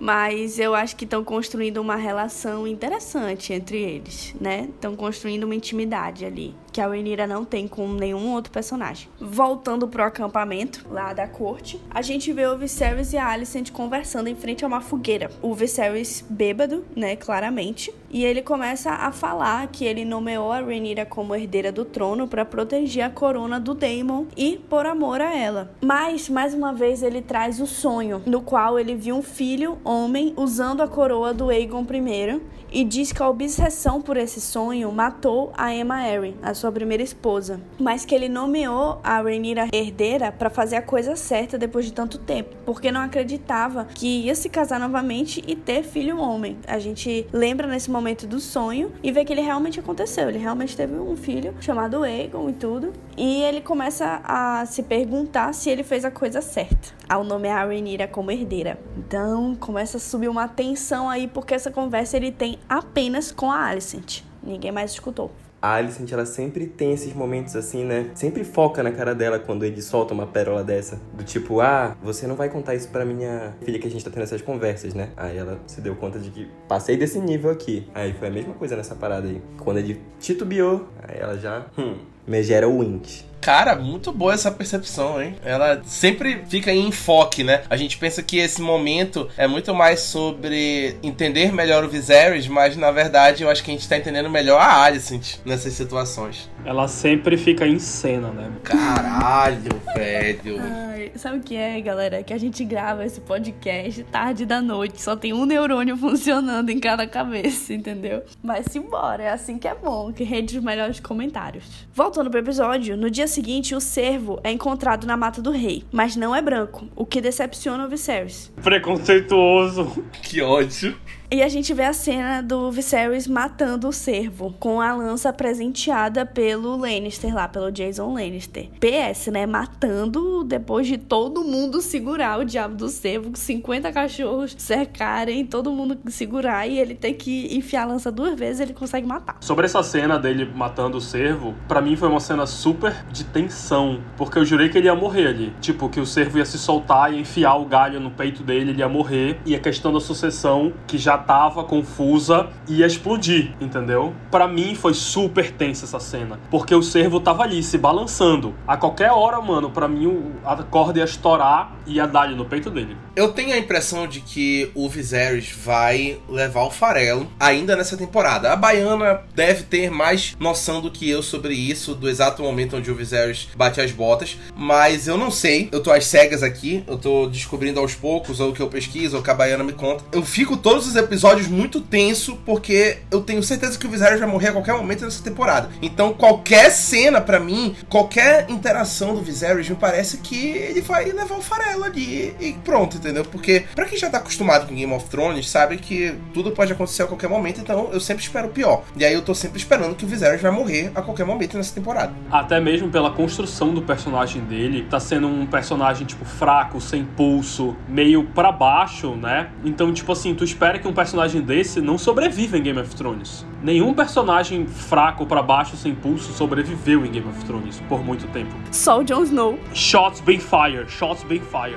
[0.00, 4.70] Mas eu acho que estão construindo uma relação interessante entre eles, né?
[4.74, 9.08] Estão construindo uma intimidade ali que a Rhaenyra não tem com nenhum outro personagem.
[9.20, 14.28] Voltando pro acampamento lá da corte, a gente vê o Viserys e a Alicent conversando
[14.28, 15.30] em frente a uma fogueira.
[15.42, 21.06] O Viserys bêbado, né, claramente, e ele começa a falar que ele nomeou a Rhaenyra
[21.06, 25.74] como herdeira do trono para proteger a corona do Daemon e por amor a ela.
[25.82, 30.32] Mas mais uma vez ele traz o sonho no qual ele viu um filho homem
[30.36, 32.40] usando a coroa do Aegon I
[32.72, 37.02] e diz que a obsessão por esse sonho matou a Emma Arryn, a sua primeira
[37.02, 41.92] esposa, mas que ele nomeou a Rhaenyra herdeira para fazer a coisa certa depois de
[41.92, 46.56] tanto tempo, porque não acreditava que ia se casar novamente e ter filho homem.
[46.68, 50.76] A gente lembra nesse momento do sonho e vê que ele realmente aconteceu, ele realmente
[50.76, 55.82] teve um filho chamado Aegon e tudo, e ele começa a se perguntar se ele
[55.82, 58.78] fez a coisa certa ao nomear a Rhaenyra como herdeira.
[58.96, 63.66] Então começa a subir uma tensão aí porque essa conversa ele tem apenas com a
[63.66, 64.22] Alicent.
[64.40, 65.30] Ninguém mais escutou.
[65.62, 68.10] A Alicent, ela sempre tem esses momentos assim, né?
[68.16, 71.00] Sempre foca na cara dela quando ele solta uma pérola dessa.
[71.14, 74.10] Do tipo, ah, você não vai contar isso pra minha filha que a gente tá
[74.10, 75.10] tendo essas conversas, né?
[75.16, 77.88] Aí ela se deu conta de que passei desse nível aqui.
[77.94, 79.40] Aí foi a mesma coisa nessa parada aí.
[79.60, 81.96] Quando ele titubeou, aí ela já, hum,
[82.26, 83.24] megera o wink.
[83.42, 85.36] Cara, muito boa essa percepção, hein?
[85.44, 87.62] Ela sempre fica em enfoque, né?
[87.68, 92.76] A gente pensa que esse momento é muito mais sobre entender melhor o Viserys, mas
[92.76, 96.48] na verdade eu acho que a gente tá entendendo melhor a Alicent nessas situações.
[96.64, 98.50] Ela sempre fica em cena, né?
[98.62, 100.60] Caralho, velho.
[100.60, 102.20] Ai, sabe o que é, galera?
[102.20, 106.70] É que a gente grava esse podcast tarde da noite, só tem um neurônio funcionando
[106.70, 108.22] em cada cabeça, entendeu?
[108.42, 111.64] Mas simbora, é assim que é bom, que rende os melhores comentários.
[111.92, 115.84] Voltando Voltando pro episódio, no dia seguinte, o cervo é encontrado na mata do rei,
[115.90, 118.52] mas não é branco, o que decepciona o Viserys.
[118.62, 120.04] Preconceituoso.
[120.22, 120.96] Que ódio.
[121.32, 126.26] E a gente vê a cena do Viserys matando o cervo com a lança presenteada
[126.26, 128.68] pelo Lannister lá, pelo Jason Lannister.
[128.78, 129.46] PS, né?
[129.46, 135.96] Matando depois de todo mundo segurar o diabo do cervo, 50 cachorros cercarem, todo mundo
[136.08, 139.38] segurar e ele tem que enfiar a lança duas vezes, ele consegue matar.
[139.40, 144.02] Sobre essa cena dele matando o cervo, pra mim foi uma cena super de tensão,
[144.18, 145.54] porque eu jurei que ele ia morrer ali.
[145.62, 148.80] Tipo, que o cervo ia se soltar e enfiar o galho no peito dele, ele
[148.80, 149.40] ia morrer.
[149.46, 154.12] E a questão da sucessão, que já tava confusa, ia explodir, entendeu?
[154.30, 158.54] Pra mim foi super tensa essa cena, porque o cervo tava ali se balançando.
[158.66, 162.70] A qualquer hora, mano, pra mim a corda ia estourar e ia dar no peito
[162.70, 162.96] dele.
[163.14, 168.52] Eu tenho a impressão de que o Viserys vai levar o farelo ainda nessa temporada.
[168.52, 172.90] A Baiana deve ter mais noção do que eu sobre isso, do exato momento onde
[172.90, 175.68] o Viserys bate as botas, mas eu não sei.
[175.70, 179.16] Eu tô às cegas aqui, eu tô descobrindo aos poucos, ou o que eu pesquiso,
[179.16, 180.04] ou o que a Baiana me conta.
[180.12, 181.11] Eu fico todos os episódios
[181.48, 185.22] muito tenso, porque eu tenho certeza que o Viserys vai morrer a qualquer momento nessa
[185.22, 185.68] temporada.
[185.80, 191.36] Então, qualquer cena pra mim, qualquer interação do Viserys, me parece que ele vai levar
[191.36, 193.24] o farelo ali e pronto, entendeu?
[193.24, 197.02] Porque pra quem já tá acostumado com Game of Thrones, sabe que tudo pode acontecer
[197.02, 198.84] a qualquer momento, então eu sempre espero o pior.
[198.96, 201.74] E aí eu tô sempre esperando que o Viserys vai morrer a qualquer momento nessa
[201.74, 202.12] temporada.
[202.30, 207.76] Até mesmo pela construção do personagem dele, tá sendo um personagem, tipo, fraco, sem pulso,
[207.88, 209.50] meio pra baixo, né?
[209.64, 213.44] Então, tipo assim, tu espera que um personagem desse não sobreviva em Game of Thrones.
[213.60, 218.54] Nenhum personagem fraco pra baixo, sem pulso, sobreviveu em Game of Thrones por muito tempo.
[218.70, 219.58] Só o Jon Snow.
[219.74, 221.76] Shots bem fire, shots bem fire.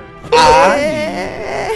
[0.78, 1.70] É.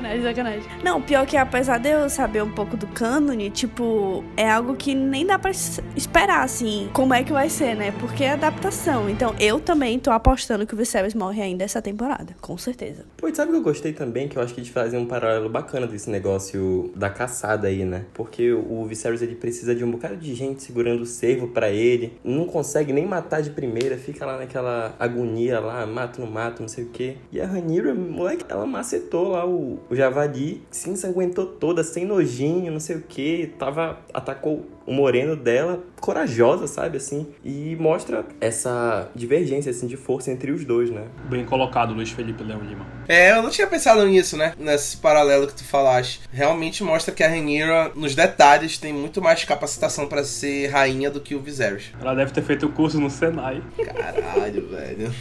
[0.00, 0.62] Sacanagem, sacanagem.
[0.82, 4.94] Não, pior que apesar de eu saber um pouco do cânone, tipo, é algo que
[4.94, 7.92] nem dá pra es- esperar, assim, como é que vai ser, né?
[8.00, 9.10] Porque é adaptação.
[9.10, 13.04] Então, eu também tô apostando que o Viserys morre ainda essa temporada, com certeza.
[13.16, 14.26] Pô, e sabe o que eu gostei também?
[14.26, 18.04] Que eu acho que eles fazem um paralelo bacana desse negócio da caçada aí, né?
[18.14, 22.18] Porque o Viserys, ele precisa de um bocado de gente segurando o cervo pra ele.
[22.24, 26.68] Não consegue nem matar de primeira, fica lá naquela agonia lá, mato, não mato, não
[26.68, 27.16] sei o quê.
[27.30, 32.70] E a Rhaenyra, moleque, ela macetou lá o, o javali, se ensanguentou toda, sem nojinho,
[32.70, 33.50] não sei o quê.
[33.58, 37.26] Tava, atacou o moreno dela, corajosa, sabe, assim.
[37.44, 41.06] E mostra essa divergência, assim, de força entre os dois, né?
[41.28, 42.86] Bem colocado, Luiz Felipe Leão Lima.
[43.08, 44.54] É, eu não tinha pensado nisso, né?
[44.56, 46.20] Nesse paralelo que tu falaste.
[46.32, 51.20] Realmente mostra que a Rhaenyra, nos detalhes, tem muito mais capacitação pra ser rainha do
[51.20, 51.90] que o Viserys.
[52.00, 53.60] Ela deve ter feito o curso no Senai.
[53.84, 55.12] Caralho, velho.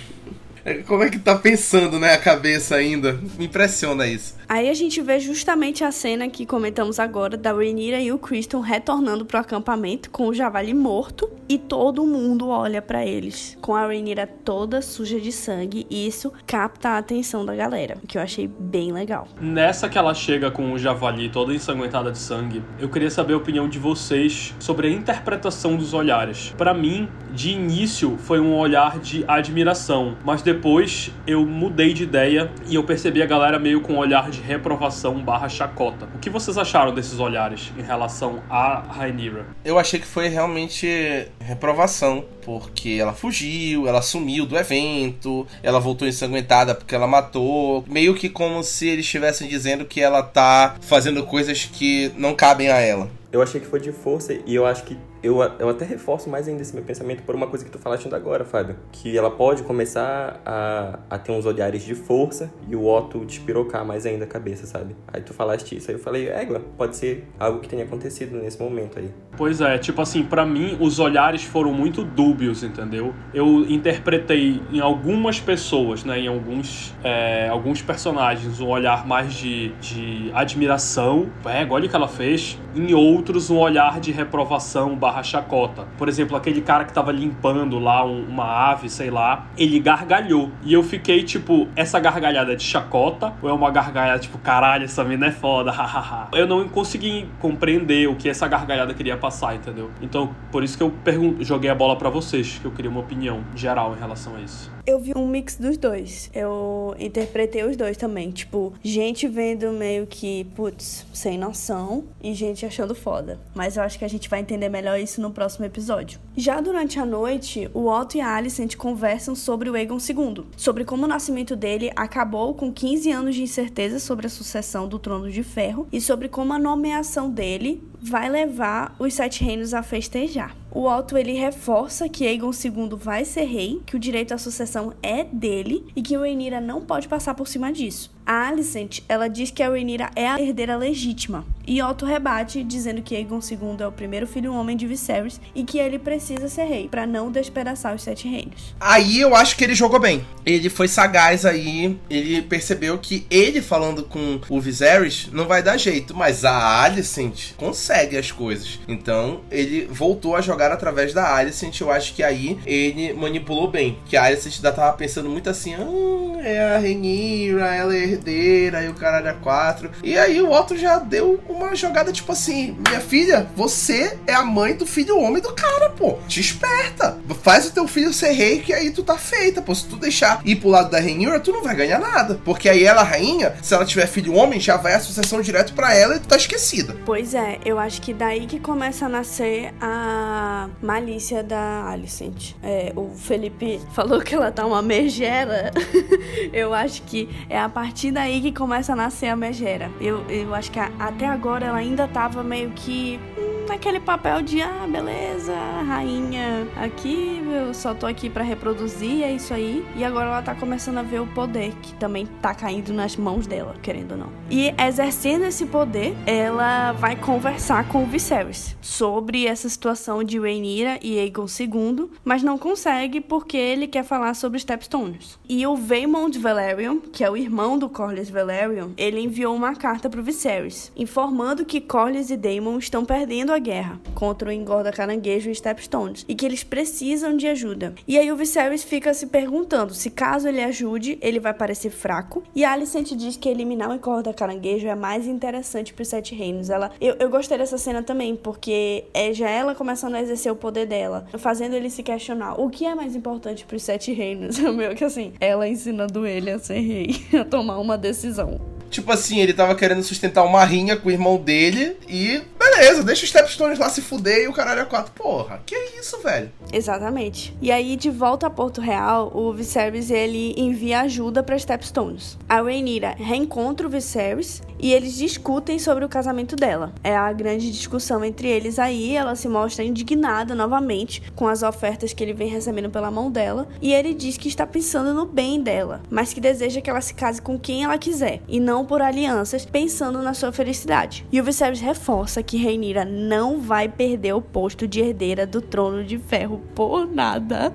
[0.88, 3.20] Como é que tá pensando, né, a cabeça ainda?
[3.38, 4.36] Me impressiona isso.
[4.48, 8.62] Aí a gente vê justamente a cena que comentamos agora da Rhaenyra e o Criston
[8.62, 13.86] retornando pro acampamento com o javali morto e todo mundo olha pra eles com a
[13.86, 18.22] Rhaenyra toda suja de sangue e isso capta a atenção da galera, o que eu
[18.22, 19.28] achei bem legal.
[19.40, 23.38] Nessa que ela chega com o javali toda ensanguentada de sangue, eu queria saber a
[23.38, 26.54] opinião de vocês sobre a interpretação dos olhares.
[26.58, 32.52] Pra mim, de início foi um olhar de admiração, mas depois eu mudei de ideia
[32.68, 36.10] e eu percebi a galera meio com um olhar de reprovação barra chacota.
[36.16, 39.46] O que vocês acharam desses olhares em relação a Rhaenyra?
[39.64, 46.08] Eu achei que foi realmente reprovação, porque ela fugiu, ela sumiu do evento, ela voltou
[46.08, 47.86] ensanguentada porque ela matou.
[47.88, 52.72] Meio que como se eles estivessem dizendo que ela tá fazendo coisas que não cabem
[52.72, 53.08] a ela.
[53.32, 56.48] Eu achei que foi de força e eu acho que eu, eu até reforço mais
[56.48, 58.76] ainda esse meu pensamento por uma coisa que tu falaste ainda agora, Fábio.
[58.92, 63.86] Que ela pode começar a, a ter uns olhares de força e o Otto despirocar
[63.86, 64.96] mais ainda a cabeça, sabe?
[65.08, 68.62] Aí tu falaste isso, aí eu falei, égua, pode ser algo que tenha acontecido nesse
[68.62, 69.10] momento aí.
[69.36, 73.14] Pois é, tipo assim, pra mim os olhares foram muito dúbios, entendeu?
[73.34, 79.70] Eu interpretei em algumas pessoas, né, em alguns, é, alguns personagens, um olhar mais de,
[79.76, 82.58] de admiração, é, olha o que ela fez.
[82.76, 85.88] Em outros, um olhar de reprovação barra chacota.
[85.98, 90.52] Por exemplo, aquele cara que tava limpando lá um- uma ave, sei lá, ele gargalhou.
[90.64, 93.34] E eu fiquei tipo, essa gargalhada é de chacota?
[93.42, 96.28] Ou é uma gargalhada tipo, caralho, essa mina é foda, hahaha.
[96.34, 99.90] eu não consegui compreender o que essa gargalhada queria passar, entendeu?
[100.02, 100.94] Então, por isso que eu
[101.40, 104.79] joguei a bola pra vocês, que eu queria uma opinião geral em relação a isso.
[104.90, 106.32] Eu vi um mix dos dois.
[106.34, 108.32] Eu interpretei os dois também.
[108.32, 113.40] Tipo, gente vendo meio que, putz, sem noção e gente achando foda.
[113.54, 116.20] Mas eu acho que a gente vai entender melhor isso no próximo episódio.
[116.36, 120.84] Já durante a noite, o Otto e a Alicent conversam sobre o Aegon II, sobre
[120.84, 125.30] como o nascimento dele acabou com 15 anos de incerteza sobre a sucessão do Trono
[125.30, 130.56] de Ferro e sobre como a nomeação dele vai levar os Sete Reinos a festejar.
[130.72, 134.94] O Otto ele reforça que Aegon II vai ser rei, que o direito à sucessão
[135.02, 138.12] é dele e que o Rhaenyra não pode passar por cima disso.
[138.30, 143.00] A Alicent, ela diz que a Rhaenyra é a herdeira legítima, e Otto rebate dizendo
[143.00, 146.64] que Aegon II é o primeiro filho homem de Viserys e que ele precisa ser
[146.64, 148.74] rei para não despedaçar os sete reinos.
[148.80, 150.26] Aí eu acho que ele jogou bem.
[150.44, 155.78] Ele foi sagaz aí, ele percebeu que ele falando com o Viserys não vai dar
[155.78, 158.80] jeito, mas a Alicent consegue as coisas.
[158.88, 161.80] Então ele voltou a jogar através da Alicent.
[161.82, 163.98] Eu acho que aí ele manipulou bem.
[164.08, 168.84] Que a Alicent ainda tava pensando muito assim: ah, é a Rhaenyra, ela é herdeira,
[168.84, 169.90] e o caralho é quatro.
[170.04, 174.44] E aí o Otto já deu uma jogada tipo assim: minha filha, você é a
[174.44, 176.18] mãe do filho homem do cara, pô.
[176.28, 177.18] Te esperta.
[177.42, 179.74] Faz o teu filho ser rei, que aí tu tá feita, pô.
[179.74, 182.40] Se tu deixar ir pro lado da Rhaenyra, tu não vai ganhar nada.
[182.44, 185.94] Porque aí ela, rainha, se ela tiver filho homem, já vai a sucessão direto para
[185.96, 186.96] ela e tu tá esquecida.
[187.06, 192.54] Pois é, eu acho que daí que começa a nascer a malícia da Alicent.
[192.62, 195.72] É, o Felipe falou que ela tá uma megera.
[196.52, 197.70] eu acho que é a
[198.10, 199.92] partir daí que começa a nascer a megera.
[200.02, 204.42] Eu, eu acho que a, até agora ela ainda tava meio que hum, naquele papel
[204.42, 205.56] de ah, beleza,
[205.88, 209.86] rainha, aqui eu só tô aqui para reproduzir, é isso aí.
[209.96, 213.48] E agora ela tá começando a ver o poder que também tá caindo nas mãos
[213.48, 214.30] dela, querendo ou não.
[214.50, 221.00] E exercendo esse poder, ela vai conversar com o Viserys sobre essa situação de Rhaenyra
[221.02, 225.40] e Aegon II, mas não consegue porque ele quer falar sobre Stepstones.
[225.48, 230.10] E o Vaemond Velaryon, que é o irmão do Corlys Velaryon, ele enviou uma carta
[230.10, 235.50] pro Viserys, informando que Corlys e Daemon estão perdendo a guerra contra o engorda caranguejo
[235.50, 237.94] e Stepstones e que eles precisam de ajuda.
[238.08, 242.44] E aí o Viserys fica se perguntando se caso ele ajude, ele vai parecer fraco.
[242.56, 246.36] E a Alicent diz que eliminar o engorda caranguejo é mais interessante para os Sete
[246.36, 246.70] Reinos.
[246.70, 250.56] Ela, eu, eu gostei dessa cena também porque é já ela começando a exercer o
[250.56, 254.60] poder dela, fazendo ele se questionar o que é mais importante para os Sete Reinos.
[254.80, 258.60] Meio que assim, ela ensinando ele a ser rei, a tomar uma decisão.
[258.90, 263.24] Tipo assim, ele tava querendo sustentar uma rinha com o irmão dele e beleza, deixa
[263.24, 265.12] os Stepstones lá se fuder e o caralho é quatro.
[265.12, 266.52] Porra, que isso, velho?
[266.72, 267.56] Exatamente.
[267.62, 272.38] E aí, de volta a Porto Real, o Viserys ele envia ajuda para Stepstones.
[272.48, 276.94] A Rhaenyra reencontra o Viserys e eles discutem sobre o casamento dela.
[277.04, 282.14] É a grande discussão entre eles aí, ela se mostra indignada novamente com as ofertas
[282.14, 285.62] que ele vem recebendo pela mão dela e ele diz que está pensando no bem
[285.62, 289.00] dela, mas que deseja que ela se case com quem ela quiser e não por
[289.00, 291.24] alianças, pensando na sua felicidade.
[291.32, 296.04] E o Viserys reforça que Rhaenyra não vai perder o posto de herdeira do trono
[296.04, 297.72] de ferro por nada.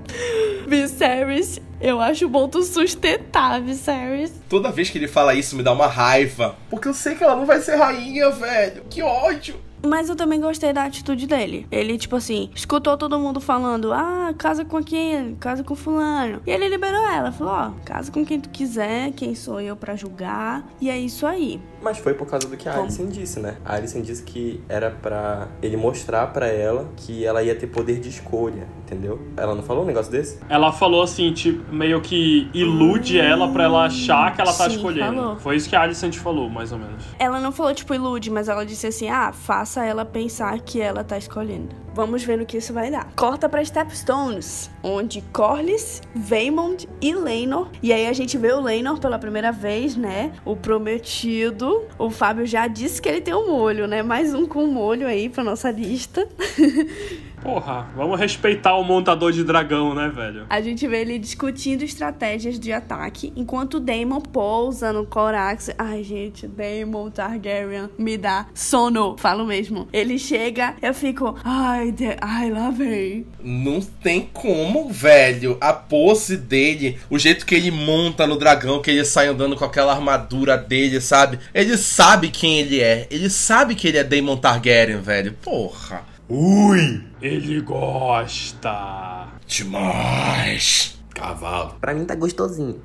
[0.66, 4.32] Viserys eu acho bom tu sustentar, Viserys.
[4.48, 6.56] Toda vez que ele fala isso me dá uma raiva.
[6.68, 8.82] Porque eu sei que ela não vai ser rainha, velho.
[8.90, 9.54] Que ódio.
[9.84, 11.66] Mas eu também gostei da atitude dele.
[11.70, 15.34] Ele, tipo assim, escutou todo mundo falando: ah, casa com quem?
[15.36, 16.40] Casa com fulano.
[16.46, 17.30] E ele liberou ela.
[17.30, 20.66] Falou: ó, oh, casa com quem tu quiser, quem sou eu para julgar.
[20.80, 21.60] E é isso aí.
[21.84, 22.78] Mas foi por causa do que a?
[22.78, 23.58] Alicent disse, né?
[23.62, 28.00] A Alicent disse que era para ele mostrar para ela que ela ia ter poder
[28.00, 29.20] de escolha, entendeu?
[29.36, 30.38] Ela não falou um negócio desse?
[30.48, 34.76] Ela falou assim, tipo, meio que ilude ela para ela achar que ela tá Sim,
[34.76, 35.14] escolhendo.
[35.14, 35.36] falou.
[35.36, 37.04] Foi isso que a Alicent falou, mais ou menos.
[37.18, 41.04] Ela não falou, tipo, ilude, mas ela disse assim: ah, faça ela pensar que ela
[41.04, 41.83] tá escolhendo.
[41.94, 43.08] Vamos ver no que isso vai dar.
[43.14, 47.68] Corta pra Stepstones, onde Corlys, Vaemond e Laenor.
[47.80, 50.32] E aí a gente vê o Laenor pela primeira vez, né?
[50.44, 51.84] O prometido.
[51.96, 54.02] O Fábio já disse que ele tem um molho, né?
[54.02, 56.28] Mais um com molho aí pra nossa lista.
[57.44, 60.46] Porra, vamos respeitar o montador de dragão, né, velho?
[60.48, 65.68] A gente vê ele discutindo estratégias de ataque, enquanto Daemon pousa no Corax.
[65.76, 69.14] Ai, gente, Daemon Targaryen me dá sono.
[69.18, 69.86] Falo mesmo.
[69.92, 72.16] Ele chega, eu fico, ai, de...
[72.18, 73.26] ai, lá vem.
[73.42, 75.58] Não tem como, velho.
[75.60, 79.66] A pose dele, o jeito que ele monta no dragão, que ele sai andando com
[79.66, 81.38] aquela armadura dele, sabe?
[81.52, 83.06] Ele sabe quem ele é.
[83.10, 85.34] Ele sabe que ele é Daemon Targaryen, velho.
[85.42, 86.13] Porra.
[86.28, 87.04] Ui!
[87.20, 89.28] Ele gosta.
[89.46, 90.98] Demais!
[91.14, 91.74] Cavalo.
[91.80, 92.82] Pra mim tá gostosinho.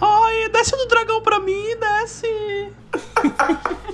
[0.00, 2.72] Ai, desce do dragão pra mim, desce.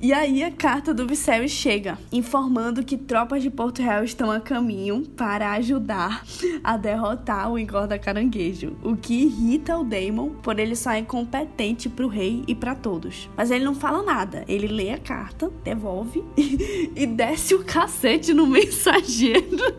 [0.00, 4.38] E aí a carta do Viserys chega, informando que tropas de Porto Real estão a
[4.38, 6.24] caminho para ajudar
[6.62, 11.88] a derrotar o engorda caranguejo, o que irrita o Daemon por ele só é incompetente
[11.88, 13.28] pro rei e para todos.
[13.36, 16.22] Mas ele não fala nada, ele lê a carta, devolve
[16.94, 19.74] e desce o cacete no mensageiro,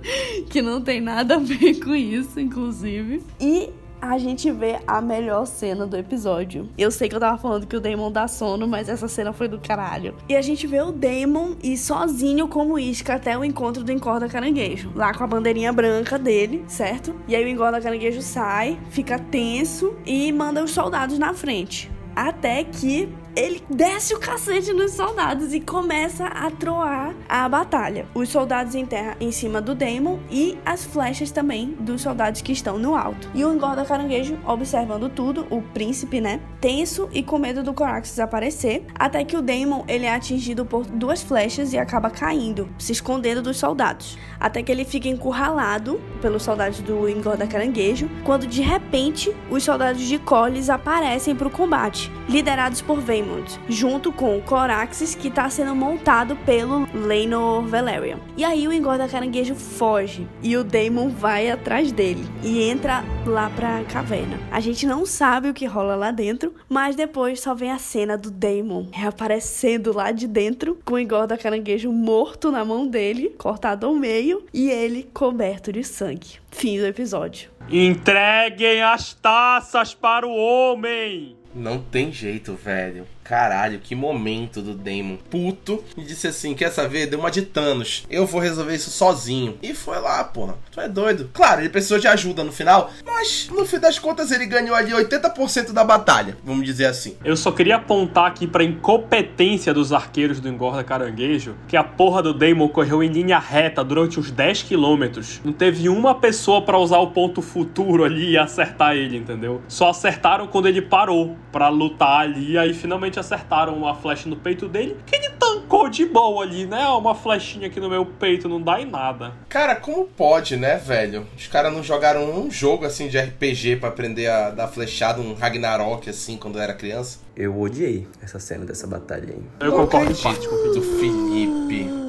[0.49, 3.23] que não tem nada a ver com isso, inclusive.
[3.39, 3.69] E
[4.01, 6.69] a gente vê a melhor cena do episódio.
[6.77, 9.47] Eu sei que eu tava falando que o Damon dá sono, mas essa cena foi
[9.47, 10.15] do caralho.
[10.27, 14.27] E a gente vê o Damon ir sozinho como isca até o encontro do Encorda
[14.27, 17.15] Caranguejo, lá com a bandeirinha branca dele, certo?
[17.27, 21.91] E aí o Encorda Caranguejo sai, fica tenso e manda os soldados na frente.
[22.15, 28.07] Até que ele desce o cacete nos soldados e começa a troar a batalha.
[28.13, 32.77] Os soldados enterram em cima do Demon e as flechas também dos soldados que estão
[32.77, 33.29] no alto.
[33.33, 36.39] E o engorda caranguejo observando tudo, o príncipe, né?
[36.59, 40.85] Tenso e com medo do Coraxus aparecer, até que o Demon ele é atingido por
[40.85, 44.17] duas flechas e acaba caindo, se escondendo dos soldados.
[44.39, 50.01] Até que ele fica encurralado pelos soldados do engorda caranguejo, quando de repente os soldados
[50.01, 55.49] de Collis aparecem para o combate, liderados por Venom junto com o Coraxes, que está
[55.49, 58.19] sendo montado pelo Leinor Valerian.
[58.35, 63.49] E aí o engorda caranguejo foge e o Daemon vai atrás dele e entra lá
[63.49, 64.39] pra caverna.
[64.51, 68.17] A gente não sabe o que rola lá dentro, mas depois só vem a cena
[68.17, 73.85] do Daemon reaparecendo lá de dentro com o engorda caranguejo morto na mão dele, cortado
[73.85, 76.39] ao meio, e ele coberto de sangue.
[76.51, 77.51] Fim do episódio.
[77.69, 81.38] Entreguem as taças para o homem!
[81.59, 83.05] Não tem jeito, velho.
[83.29, 85.17] Caralho, que momento do Damon.
[85.29, 85.83] Puto.
[85.95, 87.05] E disse assim: Quer saber?
[87.05, 88.03] Deu uma de Thanos.
[88.09, 89.55] Eu vou resolver isso sozinho.
[89.61, 90.55] E foi lá, porra.
[90.71, 91.29] Tu é doido.
[91.31, 92.89] Claro, ele precisou de ajuda no final.
[93.05, 96.35] Mas no fim das contas ele ganhou ali 80% da batalha.
[96.43, 97.17] Vamos dizer assim.
[97.23, 101.55] Eu só queria apontar aqui pra incompetência dos arqueiros do Engorda Caranguejo.
[101.67, 105.39] Que a porra do Damon correu em linha reta durante uns 10 quilômetros.
[105.45, 109.61] Não teve uma pessoa para usar o ponto futuro ali e acertar ele, entendeu?
[109.67, 112.57] Só acertaram quando ele parou para lutar ali.
[112.57, 116.87] Aí finalmente acertaram uma flecha no peito dele, que ele tancou de boa ali, né?
[116.87, 119.33] Uma flechinha aqui no meu peito não dá em nada.
[119.47, 121.27] Cara, como pode, né, velho?
[121.37, 125.33] Os caras não jogaram um jogo assim de RPG para aprender a dar flechada, um
[125.33, 127.19] Ragnarok assim, quando era criança?
[127.35, 129.43] Eu odiei essa cena dessa batalha aí.
[129.59, 130.23] Eu concordo em acredito.
[130.23, 132.08] parte com o Felipe.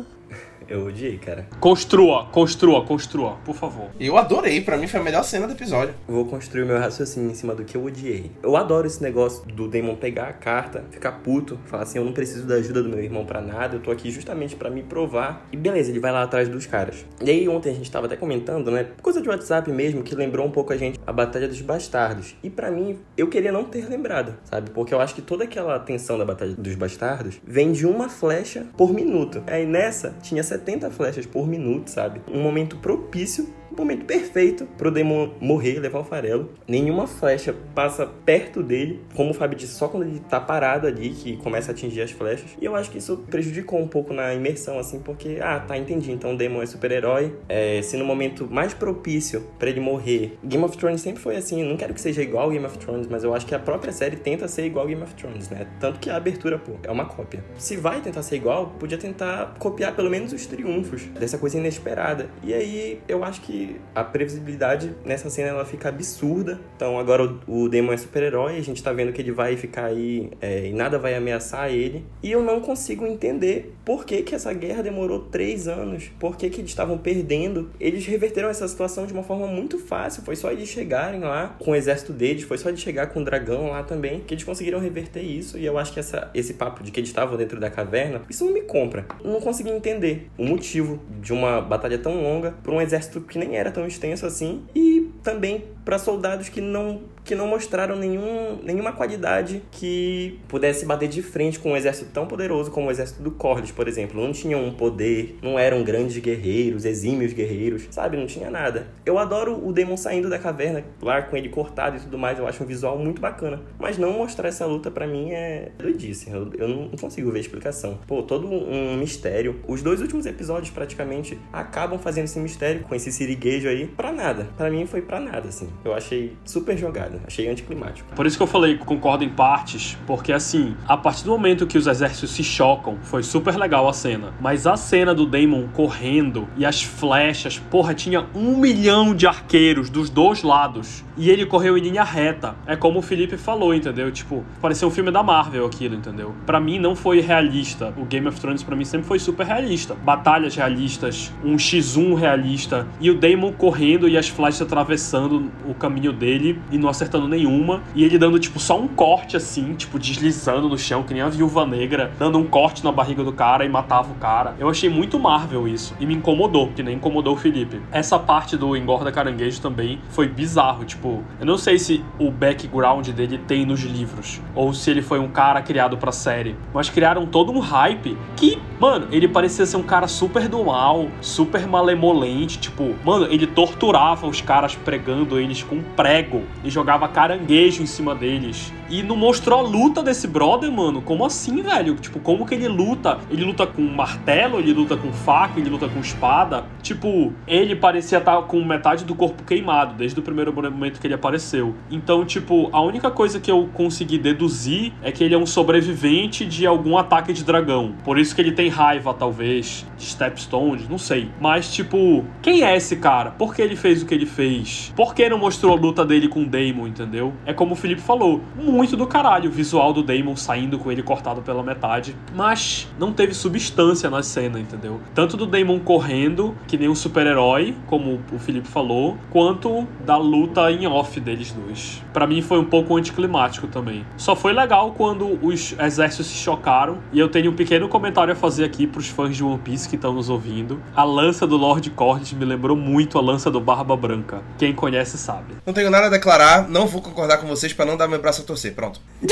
[0.71, 1.49] Eu odiei, cara.
[1.59, 3.89] Construa, construa, construa, por favor.
[3.99, 5.93] Eu adorei, pra mim foi a melhor cena do episódio.
[6.07, 8.31] Vou construir o meu raciocínio em cima do que eu odiei.
[8.41, 12.13] Eu adoro esse negócio do Damon pegar a carta, ficar puto, falar assim: eu não
[12.13, 15.45] preciso da ajuda do meu irmão pra nada, eu tô aqui justamente pra me provar.
[15.51, 17.05] E beleza, ele vai lá atrás dos caras.
[17.21, 18.91] E aí ontem a gente tava até comentando, né?
[19.03, 22.37] Coisa de WhatsApp mesmo, que lembrou um pouco a gente a Batalha dos Bastardos.
[22.45, 24.71] E pra mim, eu queria não ter lembrado, sabe?
[24.71, 28.67] Porque eu acho que toda aquela tensão da Batalha dos Bastardos vem de uma flecha
[28.77, 29.43] por minuto.
[29.49, 30.60] Aí nessa, tinha 70
[30.91, 32.21] flechas por minuto, sabe?
[32.29, 36.51] Um momento propício momento perfeito pro Demon morrer, levar o farelo.
[36.67, 41.11] Nenhuma flecha passa perto dele, como o Fábio disse, só quando ele tá parado ali
[41.11, 42.51] que começa a atingir as flechas.
[42.61, 46.13] E eu acho que isso prejudicou um pouco na imersão, assim, porque, ah, tá, entendi.
[46.13, 47.35] Então o Demon é super-herói.
[47.49, 50.39] É, se no momento mais propício pra ele morrer.
[50.45, 51.63] Game of Thrones sempre foi assim.
[51.63, 54.17] Não quero que seja igual Game of Thrones, mas eu acho que a própria série
[54.17, 55.67] tenta ser igual Game of Thrones, né?
[55.79, 57.45] Tanto que a abertura, pô, é uma cópia.
[57.57, 62.31] Se vai tentar ser igual, podia tentar copiar pelo menos os triunfos dessa coisa inesperada.
[62.43, 63.60] E aí eu acho que
[63.95, 66.61] a previsibilidade nessa cena ela fica absurda.
[66.77, 69.87] Então agora o, o Demon é super-herói, a gente tá vendo que ele vai ficar
[69.87, 72.05] aí é, e nada vai ameaçar ele.
[72.23, 76.49] E eu não consigo entender por que, que essa guerra demorou três anos, por que,
[76.51, 77.71] que eles estavam perdendo.
[77.81, 81.73] Eles reverteram essa situação de uma forma muito fácil, foi só eles chegarem lá com
[81.73, 84.79] o exército deles, foi só eles chegar com o dragão lá também, que eles conseguiram
[84.79, 85.59] reverter isso.
[85.59, 88.45] E eu acho que essa, esse papo de que eles estavam dentro da caverna, isso
[88.45, 89.07] não me compra.
[89.23, 93.39] Eu não consegui entender o motivo de uma batalha tão longa por um exército que
[93.39, 94.63] nem era tão extenso assim.
[94.75, 101.09] E também para soldados que não que não mostraram nenhum, nenhuma qualidade que pudesse bater
[101.09, 104.21] de frente com um exército tão poderoso como o exército do Corlys, por exemplo.
[104.21, 108.17] Não tinham um poder, não eram grandes guerreiros, exímios guerreiros, sabe?
[108.17, 108.89] Não tinha nada.
[109.05, 112.49] Eu adoro o Demon saindo da caverna, lá com ele cortado e tudo mais, eu
[112.49, 113.61] acho um visual muito bacana.
[113.79, 116.31] Mas não mostrar essa luta para mim é doidice.
[116.31, 117.99] Eu, eu não consigo ver explicação.
[118.07, 119.61] Pô, todo um mistério.
[119.69, 124.49] Os dois últimos episódios praticamente acabam fazendo esse mistério com esse siriguejo aí pra nada.
[124.57, 125.69] Para mim foi pra nada, assim.
[125.85, 128.15] Eu achei super jogado, achei anticlimático.
[128.15, 131.79] Por isso que eu falei concordo em partes, porque assim, a partir do momento que
[131.79, 134.35] os exércitos se chocam, foi super legal a cena.
[134.41, 139.89] Mas a cena do Damon correndo e as flechas, porra, tinha um milhão de arqueiros
[139.89, 141.05] dos dois lados.
[141.17, 142.55] E ele correu em linha reta.
[142.67, 144.11] É como o Felipe falou, entendeu?
[144.11, 146.35] Tipo, pareceu um filme da Marvel aquilo, entendeu?
[146.47, 147.93] Pra mim não foi realista.
[147.97, 149.95] O Game of Thrones pra mim sempre foi super realista.
[149.95, 152.87] Batalhas realistas, um X1 realista.
[153.01, 157.83] E o Damon correndo e as flechas atravessando o caminho dele e não acertando nenhuma.
[157.95, 161.29] E ele dando, tipo, só um corte assim, tipo, deslizando no chão, que nem a
[161.29, 164.55] viúva negra, dando um corte na barriga do cara e matava o cara.
[164.59, 165.95] Eu achei muito Marvel isso.
[166.01, 167.81] E me incomodou, que nem incomodou o Felipe.
[167.91, 170.85] Essa parte do engorda caranguejo também foi bizarro.
[170.85, 175.19] Tipo, eu não sei se o background dele tem nos livros, ou se ele foi
[175.19, 176.57] um cara criado pra série.
[176.73, 181.09] Mas criaram todo um hype que, mano, ele parecia ser um cara super do mal,
[181.21, 182.59] super malemolente.
[182.59, 188.73] Tipo, mano, ele torturava os caras pregando com prego e jogava caranguejo em cima deles.
[188.89, 191.01] E não mostrou a luta desse brother, mano.
[191.01, 191.95] Como assim, velho?
[191.95, 193.19] Tipo, como que ele luta?
[193.31, 196.65] Ele luta com martelo, ele luta com faca, ele luta com espada.
[196.83, 201.15] Tipo, ele parecia estar com metade do corpo queimado desde o primeiro momento que ele
[201.15, 201.75] apareceu.
[201.89, 206.45] Então, tipo, a única coisa que eu consegui deduzir é que ele é um sobrevivente
[206.45, 207.95] de algum ataque de dragão.
[208.05, 211.29] Por isso que ele tem raiva, talvez, de Stepstones, não sei.
[211.41, 213.31] Mas, tipo, quem é esse cara?
[213.31, 214.93] Por que ele fez o que ele fez?
[214.97, 217.33] Por que não mostrou a luta dele com o Daemon, entendeu?
[217.47, 221.03] É como o Felipe falou, muito do caralho o visual do Daemon saindo com ele
[221.03, 225.01] cortado pela metade, mas não teve substância na cena, entendeu?
[225.15, 230.71] Tanto do Daemon correndo, que nem um super-herói, como o Felipe falou, quanto da luta
[230.71, 232.03] em off deles dois.
[232.13, 234.05] Para mim foi um pouco anticlimático também.
[234.17, 238.37] Só foi legal quando os exércitos se chocaram, e eu tenho um pequeno comentário a
[238.37, 240.81] fazer aqui pros fãs de One Piece que estão nos ouvindo.
[240.95, 244.43] A lança do Lord Cordes me lembrou muito a lança do Barba Branca.
[244.59, 245.30] Quem conhece sabe.
[245.65, 248.43] Não tenho nada a declarar, não vou concordar com vocês para não dar meu braço
[248.43, 248.75] a torcer.
[248.75, 249.01] Pronto.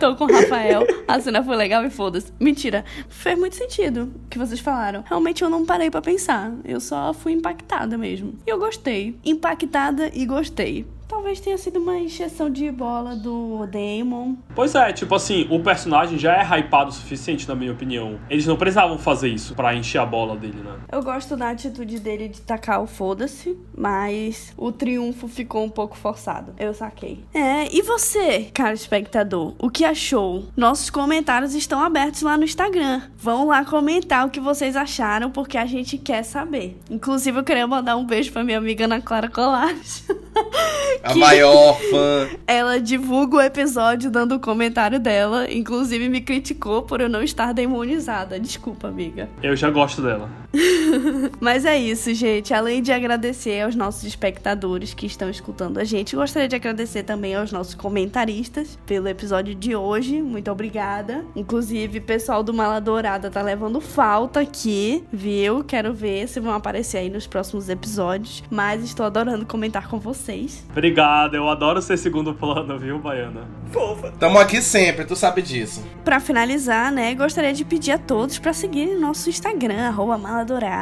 [0.00, 2.32] Tô com o Rafael, a cena foi legal e foda-se.
[2.38, 5.04] Mentira, fez muito sentido o que vocês falaram.
[5.06, 8.34] Realmente eu não parei para pensar, eu só fui impactada mesmo.
[8.46, 9.18] E eu gostei.
[9.24, 10.86] Impactada e gostei.
[11.08, 14.36] Talvez tenha sido uma encheção de bola do Damon.
[14.54, 18.18] Pois é, tipo assim, o personagem já é hypado o suficiente, na minha opinião.
[18.28, 20.76] Eles não precisavam fazer isso para encher a bola dele, né?
[20.90, 25.96] Eu gosto da atitude dele de tacar o foda-se, mas o triunfo ficou um pouco
[25.96, 26.52] forçado.
[26.58, 27.24] Eu saquei.
[27.32, 30.44] É, e você, cara espectador, o que achou?
[30.56, 33.02] Nossos comentários estão abertos lá no Instagram.
[33.16, 36.78] Vão lá comentar o que vocês acharam, porque a gente quer saber.
[36.90, 40.06] Inclusive, eu queria mandar um beijo pra minha amiga Ana Clara Colares.
[41.02, 42.28] A maior fã.
[42.46, 45.50] Ela divulga o episódio dando o comentário dela.
[45.50, 48.38] Inclusive me criticou por eu não estar demonizada.
[48.38, 49.28] Desculpa, amiga.
[49.42, 50.30] Eu já gosto dela.
[51.40, 52.52] Mas é isso, gente.
[52.52, 57.34] Além de agradecer aos nossos espectadores que estão escutando a gente, gostaria de agradecer também
[57.34, 60.22] aos nossos comentaristas pelo episódio de hoje.
[60.22, 61.24] Muito obrigada.
[61.34, 65.64] Inclusive, o pessoal do Mala Dourada tá levando falta aqui, viu?
[65.64, 68.42] Quero ver se vão aparecer aí nos próximos episódios.
[68.50, 70.64] Mas estou adorando comentar com vocês.
[70.70, 73.48] Obrigado, eu adoro ser segundo plano, viu, Baiana?
[73.70, 74.12] Fofa.
[74.18, 75.84] Tamo aqui sempre, tu sabe disso.
[76.04, 80.74] Para finalizar, né, gostaria de pedir a todos para seguir nosso Instagram, arroba Mala Dourada,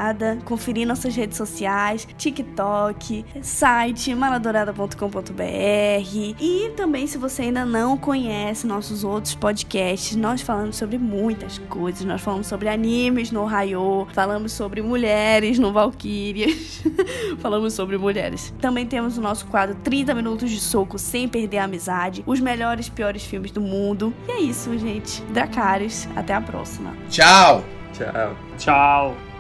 [0.44, 5.42] conferir nossas redes sociais, TikTok, site maladourada.com.br
[6.40, 12.04] e também se você ainda não conhece nossos outros podcasts, nós falamos sobre muitas coisas,
[12.04, 16.82] nós falamos sobre animes no Raio, falamos sobre mulheres no Valkyrias,
[17.38, 18.52] falamos sobre mulheres.
[18.60, 22.86] Também temos o nosso quadro 30 minutos de soco sem perder a amizade, os melhores
[22.86, 24.12] e piores filmes do mundo.
[24.28, 25.22] E é isso, gente.
[25.32, 26.94] Dracarys, até a próxima.
[27.08, 27.64] Tchau.
[27.92, 28.36] Tchau.
[28.58, 29.31] Tchau.